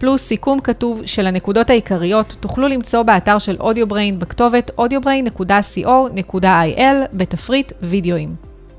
פלוס 0.00 0.22
סיכום 0.22 0.60
כתוב 0.60 1.06
של 1.06 1.26
הנקודות 1.26 1.70
העיקריות, 1.70 2.36
תוכלו 2.40 2.68
למצוא 2.68 3.02
באתר 3.02 3.38
של 3.38 3.56
Audio 3.60 3.89
Brain 3.89 4.18
בכתובת 4.18 4.70
audiobrain.co.il 4.80 6.84
בתפריט 7.12 7.72
וידאוים. 7.82 8.34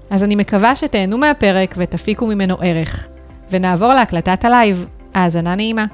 אז 0.09 0.23
אני 0.23 0.35
מקווה 0.35 0.75
שתהנו 0.75 1.17
מהפרק 1.17 1.75
ותפיקו 1.77 2.27
ממנו 2.27 2.57
ערך. 2.61 3.07
ונעבור 3.51 3.93
להקלטת 3.93 4.45
הלייב. 4.45 4.87
האזנה 5.13 5.55
נעימה. 5.55 5.85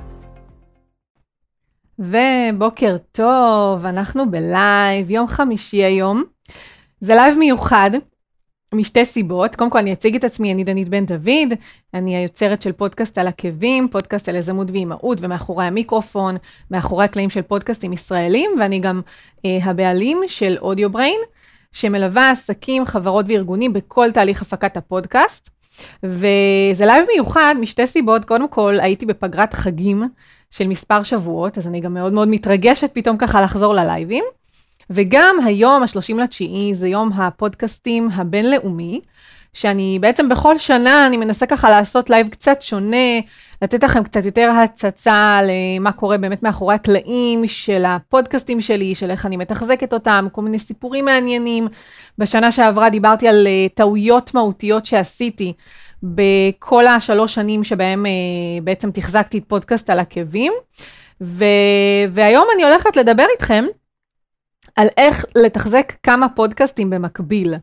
ובוקר 1.99 2.97
טוב, 3.11 3.85
אנחנו 3.85 4.31
בלייב, 4.31 5.11
יום 5.11 5.27
חמישי 5.27 5.83
היום. 5.83 6.23
זה 7.01 7.15
לייב 7.15 7.37
מיוחד, 7.37 7.91
משתי 8.73 9.05
סיבות. 9.05 9.55
קודם 9.55 9.69
כל, 9.69 9.77
אני 9.77 9.93
אציג 9.93 10.15
את 10.15 10.23
עצמי, 10.23 10.53
אני 10.53 10.63
דנית 10.63 10.89
בן 10.89 11.05
דוד, 11.05 11.53
אני 11.93 12.15
היוצרת 12.15 12.61
של 12.61 12.71
פודקאסט 12.71 13.17
על 13.17 13.27
עקבים, 13.27 13.87
פודקאסט 13.91 14.29
על 14.29 14.35
יזמות 14.35 14.71
ואימהות, 14.71 15.17
ומאחורי 15.21 15.65
המיקרופון, 15.65 16.37
מאחורי 16.71 17.05
הקלעים 17.05 17.29
של 17.29 17.41
פודקאסטים 17.41 17.93
ישראלים, 17.93 18.51
ואני 18.59 18.79
גם 18.79 19.01
אה, 19.45 19.57
הבעלים 19.63 20.21
של 20.27 20.57
Audio 20.61 20.89
Brain, 20.89 21.19
שמלווה 21.71 22.31
עסקים, 22.31 22.85
חברות 22.85 23.25
וארגונים 23.29 23.73
בכל 23.73 24.11
תהליך 24.11 24.41
הפקת 24.41 24.77
הפודקאסט. 24.77 25.49
וזה 26.03 26.85
לייב 26.85 27.05
מיוחד 27.13 27.55
משתי 27.59 27.87
סיבות, 27.87 28.25
קודם 28.25 28.49
כל, 28.49 28.79
הייתי 28.79 29.05
בפגרת 29.05 29.53
חגים 29.53 30.03
של 30.51 30.67
מספר 30.67 31.03
שבועות, 31.03 31.57
אז 31.57 31.67
אני 31.67 31.79
גם 31.79 31.93
מאוד 31.93 32.13
מאוד 32.13 32.27
מתרגשת 32.27 32.89
פתאום 32.93 33.17
ככה 33.17 33.41
לחזור 33.41 33.73
ללייבים. 33.73 34.23
וגם 34.89 35.37
היום, 35.45 35.83
ה-30 35.83 36.17
לתשיעי, 36.17 36.75
זה 36.75 36.87
יום 36.87 37.11
הפודקאסטים 37.13 38.09
הבינלאומי, 38.13 39.01
שאני 39.53 39.97
בעצם 40.01 40.29
בכל 40.29 40.57
שנה 40.57 41.07
אני 41.07 41.17
מנסה 41.17 41.45
ככה 41.45 41.69
לעשות 41.69 42.09
לייב 42.09 42.27
קצת 42.27 42.61
שונה, 42.61 43.19
לתת 43.61 43.83
לכם 43.83 44.03
קצת 44.03 44.25
יותר 44.25 44.51
הצצה 44.63 45.39
למה 45.43 45.91
קורה 45.91 46.17
באמת 46.17 46.43
מאחורי 46.43 46.75
הקלעים 46.75 47.47
של 47.47 47.85
הפודקאסטים 47.85 48.61
שלי, 48.61 48.95
של 48.95 49.11
איך 49.11 49.25
אני 49.25 49.37
מתחזקת 49.37 49.93
אותם, 49.93 50.27
כל 50.31 50.41
מיני 50.41 50.59
סיפורים 50.59 51.05
מעניינים. 51.05 51.67
בשנה 52.17 52.51
שעברה 52.51 52.89
דיברתי 52.89 53.27
על 53.27 53.47
uh, 53.47 53.75
טעויות 53.75 54.33
מהותיות 54.33 54.85
שעשיתי 54.85 55.53
בכל 56.03 56.87
השלוש 56.87 57.33
שנים 57.33 57.63
שבהם 57.63 58.05
uh, 58.05 58.63
בעצם 58.63 58.91
תחזקתי 58.91 59.37
את 59.37 59.43
פודקאסט 59.47 59.89
על 59.89 59.99
עקבים. 59.99 60.53
ו- 61.21 61.45
והיום 62.11 62.47
אני 62.55 62.63
הולכת 62.63 62.97
לדבר 62.97 63.25
איתכם 63.33 63.65
על 64.77 64.87
איך 64.97 65.25
לתחזק 65.35 65.93
כמה 66.03 66.29
פודקאסטים 66.29 66.89
במקביל. 66.89 67.53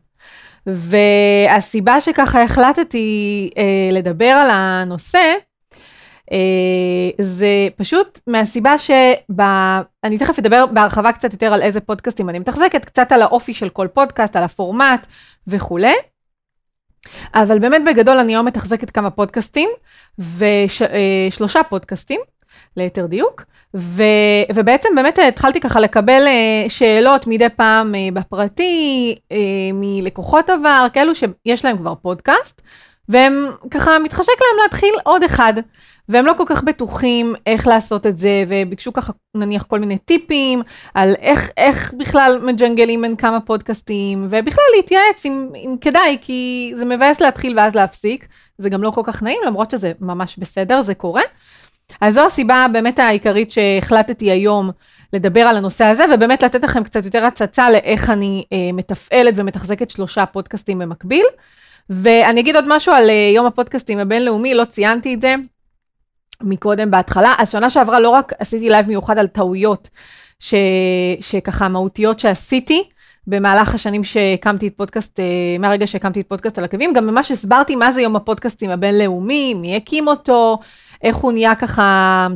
והסיבה 0.65 2.01
שככה 2.01 2.43
החלטתי 2.43 3.49
אה, 3.57 3.89
לדבר 3.91 4.25
על 4.25 4.49
הנושא, 4.51 5.33
אה, 6.31 7.09
זה 7.21 7.67
פשוט 7.75 8.19
מהסיבה 8.27 8.77
שב... 8.77 9.41
אני 10.03 10.17
תכף 10.17 10.39
אדבר 10.39 10.65
בהרחבה 10.65 11.11
קצת 11.11 11.33
יותר 11.33 11.53
על 11.53 11.61
איזה 11.61 11.81
פודקאסטים 11.81 12.29
אני 12.29 12.39
מתחזקת, 12.39 12.85
קצת 12.85 13.11
על 13.11 13.21
האופי 13.21 13.53
של 13.53 13.69
כל 13.69 13.87
פודקאסט, 13.93 14.35
על 14.35 14.43
הפורמט 14.43 15.07
וכולי. 15.47 15.95
אבל 17.35 17.59
באמת 17.59 17.81
בגדול 17.85 18.17
אני 18.17 18.33
היום 18.33 18.45
מתחזקת 18.45 18.89
כמה 18.89 19.09
פודקאסטים, 19.09 19.69
ושלושה 20.19 21.59
וש, 21.59 21.63
אה, 21.63 21.63
פודקאסטים, 21.69 22.19
ליתר 22.77 23.05
דיוק, 23.05 23.43
ו, 23.75 24.03
ובעצם 24.55 24.89
באמת 24.95 25.19
התחלתי 25.19 25.59
ככה 25.59 25.79
לקבל 25.79 26.27
אה, 26.27 26.69
שאלות 26.69 27.27
מדי 27.27 27.49
פעם 27.49 27.95
אה, 27.95 28.07
בפרטי, 28.13 29.15
אה, 29.31 29.37
מלקוחות 29.73 30.49
עבר, 30.49 30.87
כאלו 30.93 31.11
שיש 31.15 31.65
להם 31.65 31.77
כבר 31.77 31.95
פודקאסט, 31.95 32.61
והם 33.09 33.51
ככה 33.71 33.99
מתחשק 33.99 34.27
להם 34.29 34.63
להתחיל 34.63 34.93
עוד 35.03 35.23
אחד, 35.23 35.53
והם 36.09 36.25
לא 36.25 36.33
כל 36.37 36.43
כך 36.47 36.63
בטוחים 36.63 37.35
איך 37.45 37.67
לעשות 37.67 38.05
את 38.05 38.17
זה, 38.17 38.43
וביקשו 38.47 38.93
ככה 38.93 39.13
נניח 39.35 39.63
כל 39.63 39.79
מיני 39.79 39.97
טיפים 39.97 40.61
על 40.93 41.15
איך, 41.21 41.49
איך 41.57 41.93
בכלל 41.97 42.39
מג'נגלים 42.43 43.01
בין 43.01 43.15
כמה 43.15 43.39
פודקאסטים, 43.39 44.27
ובכלל 44.29 44.63
להתייעץ 44.75 45.25
אם, 45.25 45.49
אם 45.55 45.75
כדאי, 45.81 46.17
כי 46.21 46.71
זה 46.75 46.85
מבאס 46.85 47.21
להתחיל 47.21 47.59
ואז 47.59 47.75
להפסיק, 47.75 48.27
זה 48.57 48.69
גם 48.69 48.83
לא 48.83 48.91
כל 48.91 49.01
כך 49.03 49.23
נעים, 49.23 49.39
למרות 49.45 49.71
שזה 49.71 49.91
ממש 49.99 50.37
בסדר, 50.37 50.81
זה 50.81 50.95
קורה. 50.95 51.21
אז 52.01 52.13
זו 52.13 52.25
הסיבה 52.25 52.65
באמת 52.73 52.99
העיקרית 52.99 53.51
שהחלטתי 53.51 54.31
היום 54.31 54.71
לדבר 55.13 55.41
על 55.41 55.57
הנושא 55.57 55.85
הזה, 55.85 56.05
ובאמת 56.13 56.43
לתת 56.43 56.63
לכם 56.63 56.83
קצת 56.83 57.05
יותר 57.05 57.25
הצצה 57.25 57.69
לאיך 57.69 58.09
אני 58.09 58.43
אה, 58.53 58.69
מתפעלת 58.73 59.33
ומתחזקת 59.37 59.89
שלושה 59.89 60.25
פודקאסטים 60.25 60.79
במקביל. 60.79 61.25
ואני 61.89 62.41
אגיד 62.41 62.55
עוד 62.55 62.65
משהו 62.67 62.93
על 62.93 63.09
אה, 63.09 63.31
יום 63.35 63.45
הפודקאסטים 63.45 63.99
הבינלאומי, 63.99 64.53
לא 64.53 64.65
ציינתי 64.65 65.13
את 65.13 65.21
זה 65.21 65.35
מקודם 66.41 66.91
בהתחלה. 66.91 67.35
אז 67.37 67.51
שנה 67.51 67.69
שעברה 67.69 67.99
לא 67.99 68.09
רק 68.09 68.33
עשיתי 68.39 68.69
לייב 68.69 68.87
מיוחד 68.87 69.17
על 69.17 69.27
טעויות 69.27 69.89
ש, 70.39 70.53
שככה 71.21 71.69
מהותיות 71.69 72.19
שעשיתי, 72.19 72.83
במהלך 73.27 73.75
השנים 73.75 74.03
שהקמתי 74.03 74.67
את 74.67 74.73
פודקאסט, 74.77 75.19
אה, 75.19 75.25
מהרגע 75.59 75.87
שהקמתי 75.87 76.21
את 76.21 76.27
פודקאסט 76.27 76.57
על 76.57 76.63
עקבים, 76.63 76.93
גם 76.93 77.07
ממש 77.07 77.31
הסברתי 77.31 77.75
מה 77.75 77.91
זה 77.91 78.01
יום 78.01 78.15
הפודקאסטים 78.15 78.69
הבינלאומי, 78.69 79.53
מי 79.53 79.75
הקים 79.75 80.07
אותו, 80.07 80.59
איך 81.01 81.15
הוא 81.15 81.31
נהיה 81.31 81.55
ככה, 81.55 82.27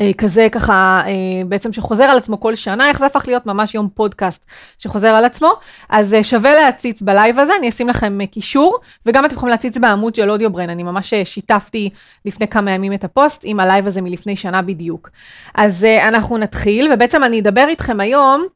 אה, 0.00 0.10
כזה 0.18 0.48
ככה, 0.52 1.02
אה, 1.06 1.12
בעצם 1.48 1.72
שחוזר 1.72 2.04
על 2.04 2.16
עצמו 2.18 2.40
כל 2.40 2.54
שנה, 2.54 2.88
איך 2.88 2.98
זה 2.98 3.06
הפך 3.06 3.24
להיות 3.26 3.46
ממש 3.46 3.74
יום 3.74 3.88
פודקאסט 3.94 4.44
שחוזר 4.78 5.08
על 5.08 5.24
עצמו. 5.24 5.52
אז 5.88 6.14
אה, 6.14 6.24
שווה 6.24 6.54
להציץ 6.54 7.02
בלייב 7.02 7.38
הזה, 7.40 7.52
אני 7.58 7.68
אשים 7.68 7.88
לכם 7.88 8.20
אה, 8.20 8.26
קישור, 8.26 8.78
וגם 9.06 9.24
אתם 9.24 9.34
יכולים 9.34 9.50
להציץ 9.50 9.78
בעמוד 9.78 10.14
של 10.14 10.30
Audio 10.30 10.52
Brain, 10.52 10.70
אני 10.70 10.82
ממש 10.82 11.14
אה, 11.14 11.24
שיתפתי 11.24 11.90
לפני 12.24 12.48
כמה 12.48 12.70
ימים 12.70 12.92
את 12.92 13.04
הפוסט 13.04 13.42
עם 13.44 13.60
הלייב 13.60 13.86
הזה 13.86 14.00
מלפני 14.00 14.36
שנה 14.36 14.62
בדיוק. 14.62 15.10
אז 15.54 15.84
אה, 15.84 16.08
אנחנו 16.08 16.38
נתחיל, 16.38 16.92
ובעצם 16.92 17.24
אני 17.24 17.40
אדבר 17.40 17.66
איתכם 17.68 18.00
היום. 18.00 18.46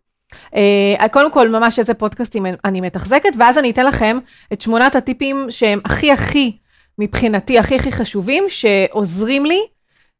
אה, 0.54 1.08
קודם 1.08 1.32
כל, 1.32 1.48
ממש 1.48 1.78
איזה 1.78 1.94
פודקאסטים 1.94 2.46
אני 2.64 2.80
מתחזקת, 2.80 3.30
ואז 3.38 3.58
אני 3.58 3.70
אתן 3.70 3.86
לכם 3.86 4.18
את 4.52 4.60
שמונת 4.60 4.96
הטיפים 4.96 5.46
שהם 5.50 5.80
הכי 5.84 6.12
הכי 6.12 6.56
מבחינתי 6.98 7.58
הכי 7.58 7.76
הכי 7.76 7.92
חשובים, 7.92 8.44
שעוזרים 8.48 9.46
לי 9.46 9.60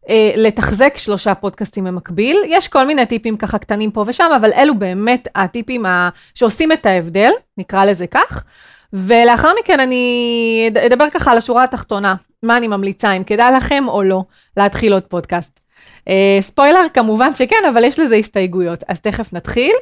אה, 0.09 0.33
לתחזק 0.37 0.95
שלושה 0.97 1.35
פודקאסטים 1.35 1.85
במקביל. 1.85 2.37
יש 2.47 2.69
כל 2.69 2.87
מיני 2.87 3.07
טיפים 3.07 3.37
ככה 3.37 3.59
קטנים 3.59 3.91
פה 3.91 4.05
ושם, 4.07 4.31
אבל 4.37 4.53
אלו 4.53 4.75
באמת 4.75 5.29
הטיפים 5.35 5.87
ה... 5.87 6.09
שעושים 6.35 6.73
את 6.73 6.87
ההבדל, 6.87 7.31
נקרא 7.59 7.85
לזה 7.85 8.07
כך. 8.07 8.45
ולאחר 8.93 9.53
מכן 9.61 9.81
אני 9.81 10.71
אדבר 10.87 11.11
ככה 11.11 11.31
על 11.33 11.39
השורה 11.39 11.65
התחתונה, 11.65 12.15
מה 12.43 12.57
אני 12.57 12.69
ממליצה, 12.69 13.13
אם 13.13 13.25
כדאי 13.25 13.53
לכם 13.53 13.85
או 13.89 14.03
לא 14.03 14.23
להתחיל 14.57 14.93
עוד 14.93 15.03
פודקאסט. 15.03 15.61
אה, 16.09 16.39
ספוילר, 16.41 16.87
כמובן 16.95 17.35
שכן, 17.35 17.65
אבל 17.69 17.85
יש 17.85 17.99
לזה 17.99 18.17
הסתייגויות, 18.17 18.85
אז 18.89 19.01
תכף 19.01 19.33
נתחיל. 19.33 19.75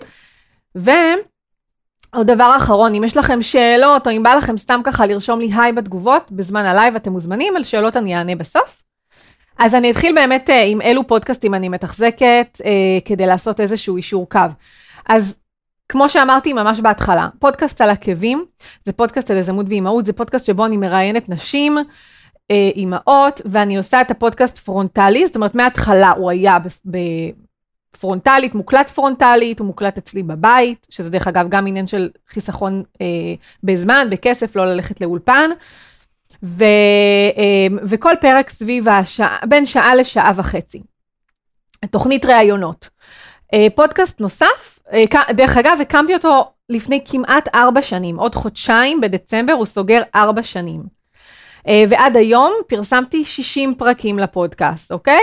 ו... 0.77 0.91
עוד 2.17 2.27
דבר 2.27 2.55
אחרון, 2.57 2.95
אם 2.95 3.05
יש 3.05 3.17
לכם 3.17 3.43
שאלות, 3.43 4.07
או 4.07 4.13
אם 4.13 4.23
בא 4.23 4.35
לכם 4.35 4.57
סתם 4.57 4.81
ככה 4.85 5.07
לרשום 5.07 5.41
לי 5.41 5.51
היי 5.57 5.73
בתגובות, 5.73 6.33
בזמן 6.33 6.65
הלייב 6.65 6.97
אתם 6.97 7.13
מוזמנים, 7.13 7.57
על 7.57 7.65
שאלות 7.65 7.97
אני 7.97 8.17
אענה 8.17 8.35
בסוף. 8.35 8.83
אז 9.59 9.75
אני 9.75 9.91
אתחיל 9.91 10.15
באמת 10.15 10.51
אה, 10.51 10.63
עם 10.63 10.81
אילו 10.81 11.07
פודקאסטים 11.07 11.55
אני 11.55 11.69
מתחזקת, 11.69 12.61
אה, 12.65 12.71
כדי 13.05 13.27
לעשות 13.27 13.61
איזשהו 13.61 13.97
יישור 13.97 14.29
קו. 14.29 14.41
אז 15.09 15.39
כמו 15.89 16.09
שאמרתי 16.09 16.53
ממש 16.53 16.81
בהתחלה, 16.81 17.29
פודקאסט 17.39 17.81
על 17.81 17.91
עקבים, 17.91 18.45
זה 18.85 18.93
פודקאסט 18.93 19.31
על 19.31 19.37
יזמות 19.37 19.67
ואימהות, 19.69 20.07
זה 20.07 20.13
פודקאסט 20.13 20.47
שבו 20.47 20.67
אני 20.67 20.77
מראיינת 20.77 21.29
נשים, 21.29 21.79
אה, 22.51 22.71
אימהות, 22.77 23.41
ואני 23.45 23.77
עושה 23.77 24.01
את 24.01 24.11
הפודקאסט 24.11 24.59
פרונטלי, 24.59 25.27
זאת 25.27 25.37
אומרת 25.37 25.55
מההתחלה 25.55 26.11
הוא 26.11 26.31
היה 26.31 26.59
פרונטלית, 27.97 28.55
מוקלט 28.55 28.91
פרונטלית, 28.91 29.59
הוא 29.59 29.67
מוקלט 29.67 29.99
אצלי 29.99 30.23
בבית, 30.23 30.87
שזה 30.91 31.11
דרך 31.11 31.27
אגב 31.29 31.49
גם 31.49 31.67
עניין 31.67 31.87
של 31.87 32.11
חיסכון 32.29 32.83
אה, 33.01 33.07
בזמן, 33.65 34.09
בכסף, 34.11 34.57
לא 34.57 34.67
ללכת 34.67 35.01
לאולפן. 35.01 35.51
ו, 36.43 36.65
אה, 37.37 37.77
וכל 37.83 38.15
פרק 38.21 38.51
סביב 38.51 38.89
השעה, 38.89 39.39
בין 39.49 39.67
שעה 39.67 39.95
לשעה 39.95 40.33
וחצי. 40.37 40.83
תוכנית 41.91 42.25
ראיונות. 42.25 42.89
אה, 43.55 43.67
פודקאסט 43.75 44.21
נוסף, 44.21 44.79
אה, 44.93 45.33
דרך 45.33 45.57
אגב, 45.57 45.79
הקמתי 45.83 46.15
אותו 46.15 46.51
לפני 46.69 47.05
כמעט 47.05 47.49
ארבע 47.55 47.83
שנים, 47.83 48.19
עוד 48.19 48.35
חודשיים 48.35 49.01
בדצמבר 49.01 49.53
הוא 49.53 49.67
סוגר 49.67 50.03
ארבע 50.15 50.43
שנים. 50.43 50.96
אה, 51.69 51.85
ועד 51.89 52.17
היום 52.17 52.53
פרסמתי 52.67 53.25
60 53.25 53.75
פרקים 53.75 54.19
לפודקאסט, 54.19 54.93
אוקיי? 54.93 55.21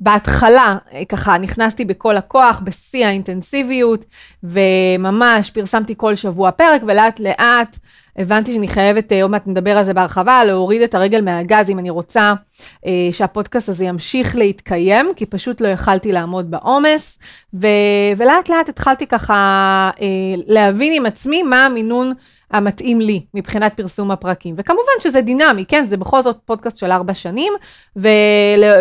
בהתחלה, 0.00 0.76
אה, 0.92 1.04
ככה, 1.04 1.38
נכנסתי 1.38 1.84
בכל 1.84 2.16
הכוח, 2.16 2.60
בשיא 2.64 3.06
האינטנסיביות, 3.06 4.04
וממש 4.42 5.50
פרסמתי 5.50 5.94
כל 5.96 6.14
שבוע 6.14 6.50
פרק, 6.50 6.82
ולאט 6.86 7.20
לאט 7.20 7.78
הבנתי 8.18 8.52
שאני 8.52 8.68
חייבת, 8.68 9.12
אה, 9.12 9.22
עוד 9.22 9.30
מעט 9.30 9.46
נדבר 9.46 9.78
על 9.78 9.84
זה 9.84 9.94
בהרחבה, 9.94 10.44
להוריד 10.44 10.82
את 10.82 10.94
הרגל 10.94 11.20
מהגז 11.20 11.70
אם 11.70 11.78
אני 11.78 11.90
רוצה 11.90 12.34
שהפודקאסט 13.12 13.68
הזה 13.68 13.84
ימשיך 13.84 14.36
להתקיים, 14.36 15.10
כי 15.16 15.26
פשוט 15.26 15.60
לא 15.60 15.68
יכלתי 15.68 16.12
לעמוד 16.12 16.50
בעומס, 16.50 17.18
ולאט 18.16 18.48
לאט 18.48 18.68
התחלתי 18.68 19.06
ככה 19.06 19.90
להבין 20.46 20.92
עם 20.92 21.06
עצמי 21.06 21.42
מה 21.42 21.66
המינון 21.66 22.12
המתאים 22.50 23.00
לי 23.00 23.24
מבחינת 23.34 23.76
פרסום 23.76 24.10
הפרקים. 24.10 24.54
וכמובן 24.58 24.92
שזה 25.00 25.20
דינמי, 25.20 25.64
כן? 25.68 25.84
זה 25.84 25.96
בכל 25.96 26.22
זאת 26.22 26.38
פודקאסט 26.44 26.76
של 26.76 26.90
ארבע 26.90 27.14
שנים, 27.14 27.52
ו- 27.96 28.08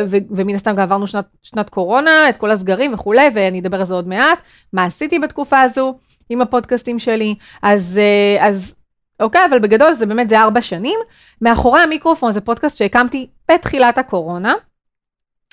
ו- 0.07 0.17
ומן 0.29 0.55
הסתם 0.55 0.71
גם 0.71 0.79
עברנו 0.79 1.07
שנת, 1.07 1.25
שנת 1.43 1.69
קורונה, 1.69 2.29
את 2.29 2.37
כל 2.37 2.51
הסגרים 2.51 2.93
וכולי, 2.93 3.29
ואני 3.33 3.59
אדבר 3.59 3.79
על 3.79 3.85
זה 3.85 3.93
עוד 3.93 4.07
מעט, 4.07 4.39
מה 4.73 4.85
עשיתי 4.85 5.19
בתקופה 5.19 5.61
הזו. 5.61 5.95
עם 6.29 6.41
הפודקאסטים 6.41 6.99
שלי, 6.99 7.35
אז, 7.61 7.99
אז 8.39 8.75
אוקיי? 9.19 9.45
אבל 9.49 9.59
בגדול 9.59 9.93
זה 9.93 10.05
באמת, 10.05 10.29
זה 10.29 10.39
ארבע 10.39 10.61
שנים. 10.61 10.99
מאחורי 11.41 11.79
המיקרופון 11.79 12.31
זה 12.31 12.41
פודקאסט 12.41 12.77
שהקמתי 12.77 13.27
בתחילת 13.51 13.97
הקורונה. 13.97 14.53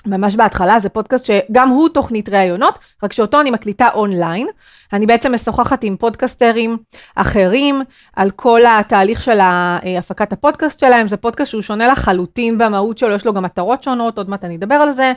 ממש 0.05 0.35
בהתחלה, 0.35 0.79
זה 0.79 0.89
פודקאסט 0.89 1.25
שגם 1.25 1.69
הוא 1.69 1.89
תוכנית 1.89 2.29
ראיונות, 2.29 2.79
רק 3.03 3.13
שאותו 3.13 3.41
אני 3.41 3.51
מקליטה 3.51 3.89
אונליין. 3.93 4.47
אני 4.93 5.05
בעצם 5.05 5.33
משוחחת 5.33 5.83
עם 5.83 5.97
פודקסטרים 5.97 6.77
אחרים 7.15 7.81
על 8.15 8.31
כל 8.31 8.61
התהליך 8.65 9.21
של 9.21 9.39
הפקת 9.41 10.33
הפודקאסט 10.33 10.79
שלהם, 10.79 11.07
זה 11.07 11.17
פודקאסט 11.17 11.51
שהוא 11.51 11.61
שונה 11.61 11.87
לחלוטין 11.87 12.57
במהות 12.57 12.97
שלו, 12.97 13.15
יש 13.15 13.25
לו 13.25 13.33
גם 13.33 13.43
מטרות 13.43 13.83
שונות, 13.83 14.17
עוד 14.17 14.29
מעט 14.29 14.43
אני 14.43 14.55
אדבר 14.55 14.75
על 14.75 14.91
זה. 14.91 15.13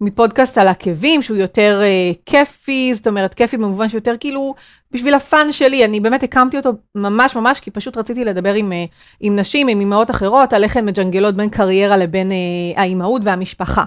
מפודקאסט 0.00 0.58
על 0.58 0.68
עקבים 0.68 1.22
שהוא 1.22 1.36
יותר 1.36 1.80
אה, 1.82 2.16
כיפי, 2.26 2.94
זאת 2.94 3.06
אומרת 3.06 3.34
כיפי 3.34 3.56
במובן 3.56 3.88
שיותר 3.88 4.14
כאילו 4.20 4.54
בשביל 4.92 5.14
ה 5.14 5.23
fun 5.23 5.52
שלי, 5.52 5.84
אני 5.84 6.00
באמת 6.00 6.22
הקמתי 6.22 6.56
אותו 6.56 6.70
ממש 6.94 7.36
ממש 7.36 7.60
כי 7.60 7.70
פשוט 7.70 7.96
רציתי 7.96 8.24
לדבר 8.24 8.54
עם, 8.54 8.72
אה, 8.72 8.94
עם 9.20 9.36
נשים, 9.36 9.68
עם 9.68 9.80
אמהות 9.80 10.10
אחרות, 10.10 10.52
על 10.52 10.64
איך 10.64 10.76
הן 10.76 10.84
מג'נגלות 10.84 11.34
בין 11.34 11.48
קריירה 11.48 11.96
לבין 11.96 12.30
uh, 12.30 12.80
האימהות 12.80 13.22
והמשפחה. 13.24 13.84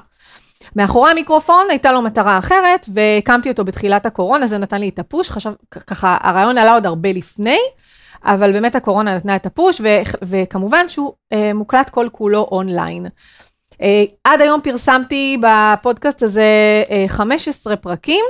מאחורי 0.76 1.12
המיקרופון 1.12 1.66
הייתה 1.70 1.92
לו 1.92 2.02
מטרה 2.02 2.38
אחרת 2.40 2.86
והקמתי 2.94 3.50
אותו 3.50 3.66
בתחילת 3.66 4.06
הקורונה, 4.06 4.48
זה 4.48 4.58
נתן 4.58 4.82
לי 4.82 4.90
את 4.90 5.00
הפוש, 5.00 5.32
חשב, 5.32 5.52
ככה 5.72 6.18
הרעיון 6.22 6.58
עלה 6.58 6.74
עוד 6.74 6.86
הרבה 6.86 7.12
לפני, 7.12 7.60
אבל 8.24 8.52
באמת 8.52 8.76
הקורונה 8.76 9.16
נתנה 9.16 9.36
את 9.36 9.46
הפוש 9.46 9.82
ו, 9.82 9.88
וכמובן 10.22 10.90
שהוא 10.90 11.14
uh, 11.34 11.38
מוקלט 11.54 11.90
כל 11.90 12.08
כולו 12.12 12.48
אונליין. 12.52 13.06
אה, 13.82 14.04
עד 14.24 14.42
היום 14.42 14.62
פרסמתי 14.62 15.38
בפודקאסט 15.42 16.24
הזה 16.24 16.44
15 17.08 17.74
אה, 17.74 17.78
פרקים, 17.78 18.26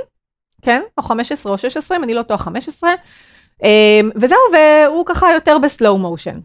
כן? 0.62 0.82
או 0.98 1.02
15 1.02 1.52
או 1.52 1.58
16, 1.58 1.96
אם 1.96 2.04
אני 2.04 2.14
לא 2.14 2.22
טועה 2.22 2.38
15, 2.38 2.90
אה, 3.62 4.00
וזהו, 4.16 4.38
והוא 4.52 5.06
ככה 5.06 5.32
יותר 5.32 5.58
בסלואו 5.58 5.98
מושן. 5.98 6.38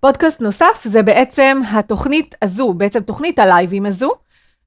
פודקאסט 0.00 0.40
נוסף 0.40 0.84
זה 0.84 1.02
בעצם 1.02 1.60
התוכנית 1.72 2.34
הזו, 2.42 2.74
בעצם 2.74 3.00
תוכנית 3.00 3.38
הלייבים 3.38 3.86
הזו, 3.86 4.12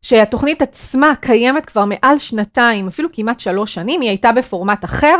שהתוכנית 0.01 0.61
עצמה 0.61 1.13
קיימת 1.21 1.65
כבר 1.65 1.85
מעל 1.85 2.19
שנתיים, 2.19 2.87
אפילו 2.87 3.09
כמעט 3.13 3.39
שלוש 3.39 3.73
שנים, 3.73 4.01
היא 4.01 4.09
הייתה 4.09 4.31
בפורמט 4.31 4.85
אחר, 4.85 5.15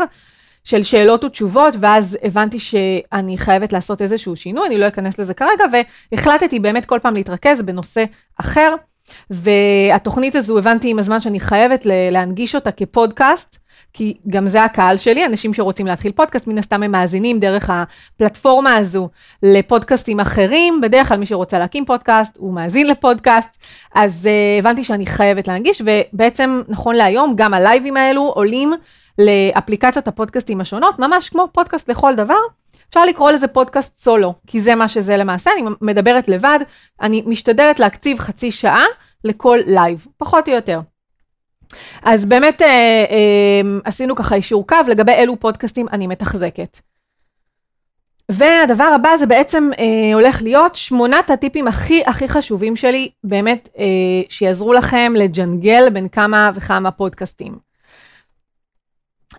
של 0.64 0.82
שאלות 0.82 1.24
ותשובות, 1.24 1.74
ואז 1.80 2.18
הבנתי 2.22 2.58
שאני 2.58 3.38
חייבת 3.38 3.72
לעשות 3.72 4.02
איזשהו 4.02 4.36
שינוי, 4.36 4.66
אני 4.66 4.78
לא 4.78 4.88
אכנס 4.88 5.18
לזה 5.18 5.34
כרגע, 5.34 5.64
והחלטתי 6.12 6.60
באמת 6.60 6.84
כל 6.84 6.98
פעם 7.02 7.14
להתרכז 7.14 7.62
בנושא 7.62 8.04
אחר. 8.40 8.74
והתוכנית 9.30 10.34
הזו 10.34 10.58
הבנתי 10.58 10.90
עם 10.90 10.98
הזמן 10.98 11.20
שאני 11.20 11.40
חייבת 11.40 11.86
להנגיש 11.86 12.54
אותה 12.54 12.72
כפודקאסט, 12.72 13.58
כי 13.92 14.16
גם 14.28 14.48
זה 14.48 14.64
הקהל 14.64 14.96
שלי, 14.96 15.26
אנשים 15.26 15.54
שרוצים 15.54 15.86
להתחיל 15.86 16.12
פודקאסט, 16.12 16.46
מן 16.46 16.58
הסתם 16.58 16.82
הם 16.82 16.92
מאזינים 16.92 17.40
דרך 17.40 17.70
הפלטפורמה 17.70 18.76
הזו 18.76 19.08
לפודקאסטים 19.42 20.20
אחרים, 20.20 20.80
בדרך 20.80 21.08
כלל 21.08 21.16
מי 21.16 21.26
שרוצה 21.26 21.58
להקים 21.58 21.84
פודקאסט, 21.84 22.36
הוא 22.38 22.54
מאזין 22.54 22.86
לפודקאסט, 22.86 23.58
אז 23.94 24.28
uh, 24.28 24.58
הבנתי 24.58 24.84
שאני 24.84 25.06
חייבת 25.06 25.48
להנגיש, 25.48 25.82
ובעצם 25.84 26.62
נכון 26.68 26.94
להיום, 26.94 27.32
גם 27.36 27.54
הלייבים 27.54 27.96
האלו 27.96 28.22
עולים 28.22 28.72
לאפליקציות 29.18 30.08
הפודקאסטים 30.08 30.60
השונות, 30.60 30.98
ממש 30.98 31.28
כמו 31.28 31.48
פודקאסט 31.52 31.90
לכל 31.90 32.14
דבר. 32.14 32.40
אפשר 32.88 33.04
לקרוא 33.04 33.30
לזה 33.30 33.48
פודקאסט 33.48 33.98
סולו, 33.98 34.34
כי 34.46 34.60
זה 34.60 34.74
מה 34.74 34.88
שזה 34.88 35.16
למעשה, 35.16 35.50
אני 35.52 35.62
מדברת 35.80 36.28
לבד, 36.28 36.58
אני 37.00 37.22
משתדלת 37.26 37.80
להקציב 37.80 38.18
חצי 38.18 38.50
שעה 38.50 38.84
לכל 39.24 39.58
לייב, 39.66 40.06
פחות 40.16 40.48
או 40.48 40.54
יותר. 40.54 40.80
אז 42.02 42.26
באמת 42.26 42.62
אה, 42.62 42.68
אה, 42.68 43.60
עשינו 43.84 44.16
ככה 44.16 44.34
אישור 44.34 44.66
קו 44.66 44.76
לגבי 44.88 45.12
אילו 45.12 45.40
פודקאסטים 45.40 45.86
אני 45.92 46.06
מתחזקת. 46.06 46.78
והדבר 48.30 48.84
הבא 48.94 49.16
זה 49.16 49.26
בעצם 49.26 49.70
אה, 49.78 50.14
הולך 50.14 50.42
להיות 50.42 50.74
שמונת 50.76 51.30
הטיפים 51.30 51.68
הכי 51.68 52.02
הכי 52.06 52.28
חשובים 52.28 52.76
שלי, 52.76 53.10
באמת 53.24 53.68
אה, 53.78 53.84
שיעזרו 54.28 54.72
לכם 54.72 55.12
לג'נגל 55.16 55.90
בין 55.90 56.08
כמה 56.08 56.50
וכמה 56.54 56.90
פודקאסטים. 56.90 57.70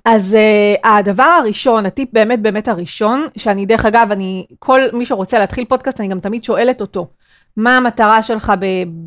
אז 0.05 0.37
אה, 0.37 0.87
הדבר 0.87 1.23
הראשון, 1.23 1.85
הטיפ 1.85 2.09
באמת 2.13 2.41
באמת 2.41 2.67
הראשון, 2.67 3.27
שאני 3.37 3.65
דרך 3.65 3.85
אגב, 3.85 4.07
אני, 4.11 4.45
כל 4.59 4.81
מי 4.93 5.05
שרוצה 5.05 5.39
להתחיל 5.39 5.65
פודקאסט, 5.65 5.99
אני 5.99 6.07
גם 6.07 6.19
תמיד 6.19 6.43
שואלת 6.43 6.81
אותו, 6.81 7.07
מה 7.57 7.77
המטרה 7.77 8.23
שלך 8.23 8.53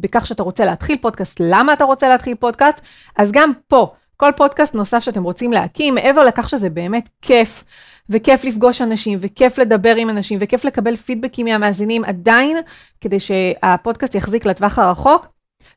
בכך 0.01 0.27
שאתה 0.27 0.43
רוצה 0.43 0.65
להתחיל 0.65 0.99
פודקאסט, 1.03 1.37
למה 1.41 1.73
אתה 1.73 1.85
רוצה 1.85 2.09
להתחיל 2.09 2.35
פודקאסט, 2.35 2.81
אז 3.17 3.33
גם 3.33 3.53
פה, 3.69 3.93
כל 4.17 4.31
פודקאסט 4.37 4.75
נוסף 4.75 4.99
שאתם 4.99 5.23
רוצים 5.23 5.53
להקים, 5.53 5.95
מעבר 5.95 6.23
לכך 6.23 6.49
שזה 6.49 6.71
באמת 6.71 7.09
כיף, 7.23 7.65
וכיף 8.11 8.45
לפגוש 8.45 8.83
אנשים, 8.83 9.19
וכיף 9.23 9.59
לדבר 9.59 9.97
עם 9.97 10.11
אנשים, 10.11 10.39
וכיף 10.43 10.65
לקבל 10.65 10.97
פידבקים 10.97 11.47
מהמאזינים, 11.47 12.05
עדיין, 12.05 12.57
כדי 13.01 13.21
שהפודקאסט 13.21 14.15
יחזיק 14.15 14.47
לטווח 14.47 14.79
הרחוק, 14.79 15.27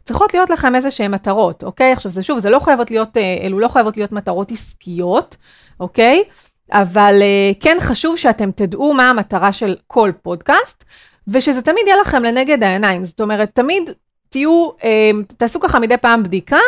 צריכות 0.04 0.34
להיות 0.34 0.50
לכם 0.50 0.76
איזה 0.76 0.92
שהן 0.92 1.12
מטרות, 1.12 1.64
אוקיי? 1.64 1.92
עכשיו 1.92 2.12
זה 2.12 2.24
שוב, 2.24 2.40
זה 2.40 2.50
לא 2.50 2.60
חייבות 2.60 2.92
להיות, 2.92 3.18
אה, 3.18 3.38
אלו 3.42 3.60
לא 3.60 3.68
חייבות 3.68 3.98
להיות 3.98 4.12
מטרות 4.12 4.52
עסקיות, 4.52 5.36
אוקיי? 5.80 6.24
אבל 6.72 7.20
אה, 7.22 7.52
כן 7.60 7.78
חשוב 7.80 8.18
שאתם 8.18 8.52
תדעו 8.52 8.94
מה 8.94 9.10
המטרה 9.10 9.54
של 9.54 9.76
כל 9.88 10.12
פודקאסט, 10.22 10.84
ושזה 11.28 11.62
תמיד 11.62 11.84
יהיה 11.88 12.02
לכם 12.02 12.24
לנגד 12.24 12.64
העיניים. 12.64 13.06
זאת 13.06 13.22
אומרת, 13.22 13.50
תמיד 13.54 13.90
תהיו, 14.30 14.70
אה, 14.84 15.12
תעשו 15.38 15.60
ככה 15.60 15.80
מדי 15.80 15.98
פעם 15.98 16.24
בדיקה, 16.24 16.60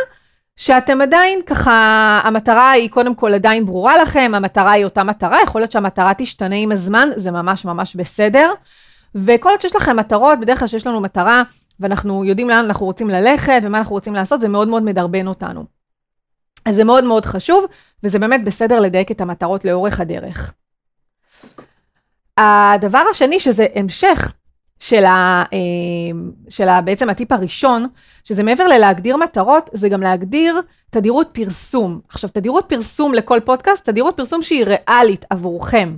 שאתם 0.55 1.01
עדיין 1.01 1.39
ככה, 1.45 1.71
המטרה 2.23 2.71
היא 2.71 2.89
קודם 2.89 3.15
כל 3.15 3.33
עדיין 3.33 3.65
ברורה 3.65 3.97
לכם, 3.97 4.31
המטרה 4.35 4.71
היא 4.71 4.85
אותה 4.85 5.03
מטרה, 5.03 5.41
יכול 5.43 5.61
להיות 5.61 5.71
שהמטרה 5.71 6.13
תשתנה 6.17 6.55
עם 6.55 6.71
הזמן, 6.71 7.09
זה 7.15 7.31
ממש 7.31 7.65
ממש 7.65 7.95
בסדר. 7.95 8.53
וכל 9.15 9.49
עוד 9.49 9.61
שיש 9.61 9.75
לכם 9.75 9.95
מטרות, 9.95 10.39
בדרך 10.39 10.59
כלל 10.59 10.67
שיש 10.67 10.87
לנו 10.87 11.01
מטרה 11.01 11.43
ואנחנו 11.79 12.25
יודעים 12.25 12.49
לאן 12.49 12.65
אנחנו 12.65 12.85
רוצים 12.85 13.09
ללכת 13.09 13.61
ומה 13.63 13.77
אנחנו 13.77 13.95
רוצים 13.95 14.13
לעשות, 14.13 14.41
זה 14.41 14.47
מאוד 14.47 14.67
מאוד 14.67 14.83
מדרבן 14.83 15.27
אותנו. 15.27 15.65
אז 16.65 16.75
זה 16.75 16.83
מאוד 16.83 17.03
מאוד 17.03 17.25
חשוב, 17.25 17.65
וזה 18.03 18.19
באמת 18.19 18.43
בסדר 18.43 18.79
לדייק 18.79 19.11
את 19.11 19.21
המטרות 19.21 19.65
לאורך 19.65 19.99
הדרך. 19.99 20.53
הדבר 22.37 23.03
השני, 23.11 23.39
שזה 23.39 23.67
המשך 23.75 24.33
של, 24.79 25.05
ה, 25.05 25.43
אה, 25.53 25.57
של 26.49 26.69
ה, 26.69 26.81
בעצם 26.81 27.09
הטיפ 27.09 27.31
הראשון, 27.31 27.87
שזה 28.23 28.43
מעבר 28.43 28.67
ללהגדיר 28.67 29.17
מטרות, 29.17 29.69
זה 29.73 29.89
גם 29.89 30.01
להגדיר 30.01 30.61
תדירות 30.89 31.29
פרסום. 31.33 31.99
עכשיו, 32.09 32.29
תדירות 32.29 32.65
פרסום 32.67 33.13
לכל 33.13 33.39
פודקאסט, 33.45 33.89
תדירות 33.89 34.17
פרסום 34.17 34.43
שהיא 34.43 34.65
ריאלית 34.65 35.25
עבורכם, 35.29 35.95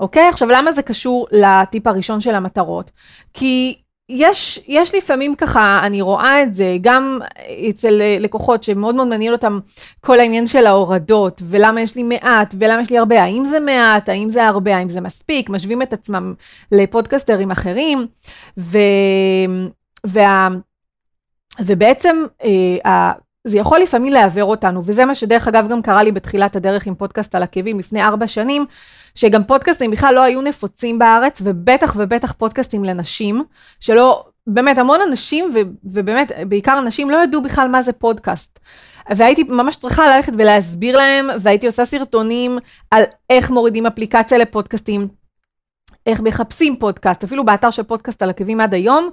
אוקיי? 0.00 0.28
עכשיו, 0.28 0.48
למה 0.48 0.72
זה 0.72 0.82
קשור 0.82 1.26
לטיפ 1.32 1.86
הראשון 1.86 2.20
של 2.20 2.34
המטרות? 2.34 2.90
כי 3.34 3.78
יש, 4.14 4.60
יש 4.68 4.94
לפעמים 4.94 5.34
ככה, 5.34 5.80
אני 5.82 6.00
רואה 6.00 6.42
את 6.42 6.54
זה 6.54 6.76
גם 6.80 7.18
אצל 7.70 8.02
לקוחות 8.20 8.62
שמאוד 8.62 8.94
מאוד 8.94 9.08
מעניין 9.08 9.32
אותם 9.32 9.60
כל 10.00 10.20
העניין 10.20 10.46
של 10.46 10.66
ההורדות, 10.66 11.42
ולמה 11.48 11.80
יש 11.80 11.96
לי 11.96 12.02
מעט, 12.02 12.54
ולמה 12.58 12.82
יש 12.82 12.90
לי 12.90 12.98
הרבה, 12.98 13.22
האם 13.22 13.44
זה 13.44 13.60
מעט, 13.60 14.08
האם 14.08 14.30
זה 14.30 14.46
הרבה, 14.46 14.76
האם 14.76 14.88
זה 14.88 15.00
מספיק, 15.00 15.50
משווים 15.50 15.82
את 15.82 15.92
עצמם 15.92 16.34
לפודקסטרים 16.72 17.50
אחרים, 17.50 18.06
ו, 18.58 18.78
וה, 20.06 20.48
ובעצם 21.60 22.24
אה, 22.84 23.12
זה 23.44 23.58
יכול 23.58 23.78
לפעמים 23.78 24.12
לעוור 24.12 24.44
אותנו, 24.50 24.82
וזה 24.84 25.04
מה 25.04 25.14
שדרך 25.14 25.48
אגב 25.48 25.68
גם 25.68 25.82
קרה 25.82 26.02
לי 26.02 26.12
בתחילת 26.12 26.56
הדרך 26.56 26.86
עם 26.86 26.94
פודקאסט 26.94 27.34
על 27.34 27.42
עקבים 27.42 27.78
לפני 27.78 28.02
ארבע 28.02 28.26
שנים, 28.26 28.66
שגם 29.14 29.44
פודקאסטים 29.44 29.90
בכלל 29.90 30.14
לא 30.14 30.22
היו 30.22 30.42
נפוצים 30.42 30.98
בארץ, 30.98 31.38
ובטח 31.44 31.94
ובטח 31.96 32.32
פודקאסטים 32.32 32.84
לנשים, 32.84 33.44
שלא, 33.80 34.24
באמת 34.46 34.78
המון 34.78 35.00
אנשים, 35.00 35.50
ו, 35.54 35.58
ובאמת 35.84 36.32
בעיקר 36.48 36.80
נשים, 36.80 37.10
לא 37.10 37.22
ידעו 37.24 37.42
בכלל 37.42 37.68
מה 37.68 37.82
זה 37.82 37.92
פודקאסט. 37.92 38.58
והייתי 39.10 39.42
ממש 39.42 39.76
צריכה 39.76 40.06
ללכת 40.06 40.32
ולהסביר 40.38 40.96
להם, 40.96 41.28
והייתי 41.40 41.66
עושה 41.66 41.84
סרטונים 41.84 42.58
על 42.90 43.02
איך 43.30 43.50
מורידים 43.50 43.86
אפליקציה 43.86 44.38
לפודקאסטים, 44.38 45.08
איך 46.06 46.20
מחפשים 46.20 46.76
פודקאסט, 46.76 47.24
אפילו 47.24 47.44
באתר 47.44 47.70
של 47.70 47.82
פודקאסט 47.82 48.22
על 48.22 48.30
עקבים 48.30 48.60
עד 48.60 48.74
היום, 48.74 49.10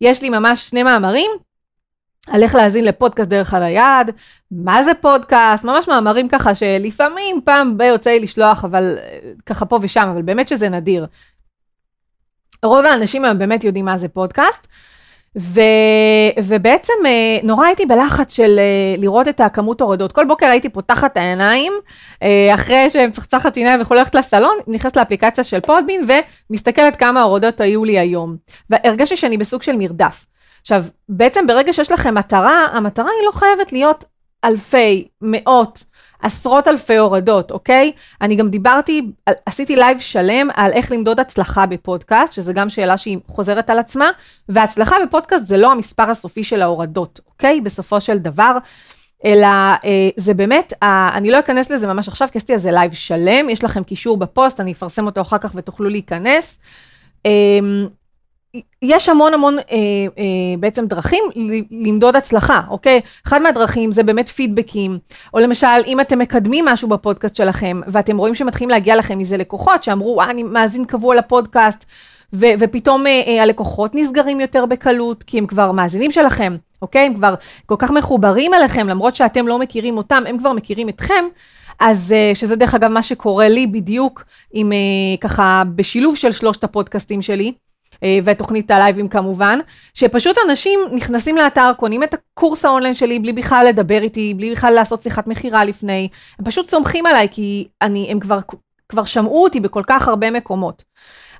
יש 0.00 0.22
לי 0.22 0.28
ממש 0.28 0.68
שני 0.68 0.82
מאמרים 0.82 1.30
על 2.30 2.42
איך 2.42 2.54
להאזין 2.54 2.84
לפודקאסט 2.84 3.30
דרך 3.30 3.54
על 3.54 3.62
היד, 3.62 4.10
מה 4.50 4.82
זה 4.82 4.94
פודקאסט, 5.00 5.64
ממש 5.64 5.88
מאמרים 5.88 6.28
ככה 6.28 6.54
שלפעמים 6.54 7.40
פעם 7.44 7.78
ביוצא 7.78 8.10
לי 8.10 8.20
לשלוח, 8.20 8.64
אבל 8.64 8.98
אה, 8.98 9.18
ככה 9.46 9.64
פה 9.64 9.78
ושם, 9.82 10.08
אבל 10.12 10.22
באמת 10.22 10.48
שזה 10.48 10.68
נדיר. 10.68 11.06
רוב 12.62 12.84
האנשים 12.84 13.24
היום 13.24 13.38
באמת 13.38 13.64
יודעים 13.64 13.84
מה 13.84 13.96
זה 13.96 14.08
פודקאסט. 14.08 14.66
ו, 15.38 15.60
ובעצם 16.44 16.92
אה, 17.06 17.38
נורא 17.42 17.66
הייתי 17.66 17.86
בלחץ 17.86 18.32
של 18.32 18.58
אה, 18.58 19.00
לראות 19.00 19.28
את 19.28 19.40
הכמות 19.40 19.80
הורדות. 19.80 20.12
כל 20.12 20.24
בוקר 20.24 20.46
הייתי 20.46 20.68
פותחת 20.68 21.16
העיניים, 21.16 21.72
אחרי 22.54 22.90
שמצחצחת 22.90 23.54
שיניים 23.54 23.80
וכו', 23.80 23.94
הולכת 23.94 24.14
לסלון, 24.14 24.56
נכנסת 24.66 24.96
לאפליקציה 24.96 25.44
של 25.44 25.60
Podbean 25.60 26.06
ומסתכלת 26.50 26.96
כמה 26.96 27.22
הורדות 27.22 27.60
היו 27.60 27.84
לי 27.84 27.98
היום. 27.98 28.36
והרגשתי 28.70 29.16
שאני 29.16 29.38
בסוג 29.38 29.62
של 29.62 29.76
מרדף. 29.76 30.24
עכשיו, 30.60 30.84
בעצם 31.08 31.46
ברגע 31.46 31.72
שיש 31.72 31.92
לכם 31.92 32.14
מטרה, 32.14 32.66
המטרה 32.72 33.10
היא 33.18 33.26
לא 33.26 33.32
חייבת 33.32 33.72
להיות 33.72 34.04
אלפי, 34.44 35.08
מאות, 35.22 35.84
עשרות 36.22 36.68
אלפי 36.68 36.96
הורדות, 36.96 37.50
אוקיי? 37.50 37.92
אני 38.20 38.36
גם 38.36 38.48
דיברתי, 38.48 39.02
עשיתי 39.46 39.76
לייב 39.76 39.98
שלם 40.00 40.48
על 40.54 40.72
איך 40.72 40.92
למדוד 40.92 41.20
הצלחה 41.20 41.66
בפודקאסט, 41.66 42.32
שזה 42.32 42.52
גם 42.52 42.68
שאלה 42.68 42.96
שהיא 42.96 43.18
חוזרת 43.26 43.70
על 43.70 43.78
עצמה, 43.78 44.10
והצלחה 44.48 44.96
בפודקאסט 45.06 45.46
זה 45.46 45.56
לא 45.56 45.72
המספר 45.72 46.10
הסופי 46.10 46.44
של 46.44 46.62
ההורדות, 46.62 47.20
אוקיי? 47.26 47.60
בסופו 47.60 48.00
של 48.00 48.18
דבר. 48.18 48.58
אלא 49.24 49.46
אה, 49.46 50.08
זה 50.16 50.34
באמת, 50.34 50.72
אה, 50.82 51.10
אני 51.14 51.30
לא 51.30 51.38
אכנס 51.38 51.70
לזה 51.70 51.86
ממש 51.86 52.08
עכשיו, 52.08 52.28
כי 52.32 52.38
עשיתי 52.38 52.52
על 52.52 52.58
זה 52.58 52.70
לייב 52.70 52.92
שלם, 52.92 53.50
יש 53.50 53.64
לכם 53.64 53.84
קישור 53.84 54.16
בפוסט, 54.16 54.60
אני 54.60 54.72
אפרסם 54.72 55.06
אותו 55.06 55.20
אחר 55.20 55.38
כך 55.38 55.52
ותוכלו 55.54 55.88
להיכנס. 55.88 56.58
אה, 57.26 57.30
יש 58.82 59.08
המון 59.08 59.34
המון 59.34 59.58
אה, 59.58 59.64
אה, 60.18 60.24
בעצם 60.60 60.86
דרכים 60.86 61.24
למדוד 61.70 62.16
הצלחה, 62.16 62.62
אוקיי? 62.70 63.00
אחד 63.26 63.42
מהדרכים 63.42 63.92
זה 63.92 64.02
באמת 64.02 64.28
פידבקים, 64.28 64.98
או 65.34 65.38
למשל, 65.38 65.66
אם 65.86 66.00
אתם 66.00 66.18
מקדמים 66.18 66.64
משהו 66.64 66.88
בפודקאסט 66.88 67.36
שלכם, 67.36 67.80
ואתם 67.86 68.18
רואים 68.18 68.34
שמתחילים 68.34 68.70
להגיע 68.70 68.96
לכם 68.96 69.18
מזה 69.18 69.36
לקוחות, 69.36 69.84
שאמרו, 69.84 70.20
אה, 70.20 70.30
אני 70.30 70.42
מאזין 70.42 70.84
קבוע 70.84 71.14
לפודקאסט, 71.14 71.84
ו- 72.32 72.46
ופתאום 72.58 73.06
אה, 73.06 73.22
אה, 73.26 73.42
הלקוחות 73.42 73.94
נסגרים 73.94 74.40
יותר 74.40 74.66
בקלות, 74.66 75.22
כי 75.22 75.38
הם 75.38 75.46
כבר 75.46 75.72
מאזינים 75.72 76.10
שלכם, 76.10 76.56
אוקיי? 76.82 77.06
הם 77.06 77.14
כבר 77.14 77.34
כל 77.66 77.76
כך 77.78 77.90
מחוברים 77.90 78.54
אליכם, 78.54 78.88
למרות 78.88 79.16
שאתם 79.16 79.48
לא 79.48 79.58
מכירים 79.58 79.96
אותם, 79.96 80.22
הם 80.26 80.38
כבר 80.38 80.52
מכירים 80.52 80.88
אתכם. 80.88 81.24
אז 81.80 82.12
אה, 82.12 82.30
שזה 82.34 82.56
דרך 82.56 82.74
אגב 82.74 82.88
מה 82.88 83.02
שקורה 83.02 83.48
לי 83.48 83.66
בדיוק 83.66 84.24
עם 84.52 84.72
אה, 84.72 84.76
ככה 85.20 85.62
בשילוב 85.74 86.16
של 86.16 86.32
שלושת 86.32 86.64
הפודקאסטים 86.64 87.22
שלי. 87.22 87.52
אה, 88.02 88.18
ותוכנית 88.24 88.70
הלייבים 88.70 89.08
כמובן, 89.08 89.58
שפשוט 89.94 90.36
אנשים 90.48 90.80
נכנסים 90.92 91.36
לאתר, 91.36 91.72
קונים 91.76 92.02
את 92.02 92.14
הקורס 92.14 92.64
האונליין 92.64 92.94
שלי 92.94 93.18
בלי 93.18 93.32
בכלל 93.32 93.66
לדבר 93.68 94.02
איתי, 94.02 94.34
בלי 94.34 94.50
בכלל 94.50 94.72
לעשות 94.72 95.02
שיחת 95.02 95.26
מכירה 95.26 95.64
לפני, 95.64 96.08
הם 96.38 96.44
פשוט 96.44 96.68
סומכים 96.68 97.06
עליי 97.06 97.28
כי 97.30 97.68
אני, 97.82 98.08
הם 98.10 98.20
כבר, 98.20 98.38
כבר 98.88 99.04
שמעו 99.04 99.42
אותי 99.44 99.60
בכל 99.60 99.82
כך 99.86 100.08
הרבה 100.08 100.30
מקומות. 100.30 100.84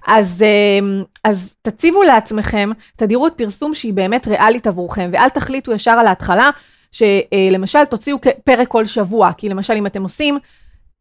אז, 0.06 0.42
אה, 0.42 1.02
אז 1.24 1.54
תציבו 1.62 2.02
לעצמכם 2.02 2.70
תדירות 2.96 3.34
פרסום 3.36 3.74
שהיא 3.74 3.92
באמת 3.92 4.28
ריאלית 4.28 4.66
עבורכם, 4.66 5.10
ואל 5.12 5.28
תחליטו 5.28 5.72
ישר 5.72 5.90
על 5.90 6.06
ההתחלה, 6.06 6.50
שלמשל 6.92 7.84
תוציאו 7.84 8.18
פרק 8.44 8.68
כל 8.68 8.86
שבוע, 8.86 9.32
כי 9.32 9.48
למשל 9.48 9.74
אם 9.74 9.86
אתם 9.86 10.02
עושים 10.02 10.38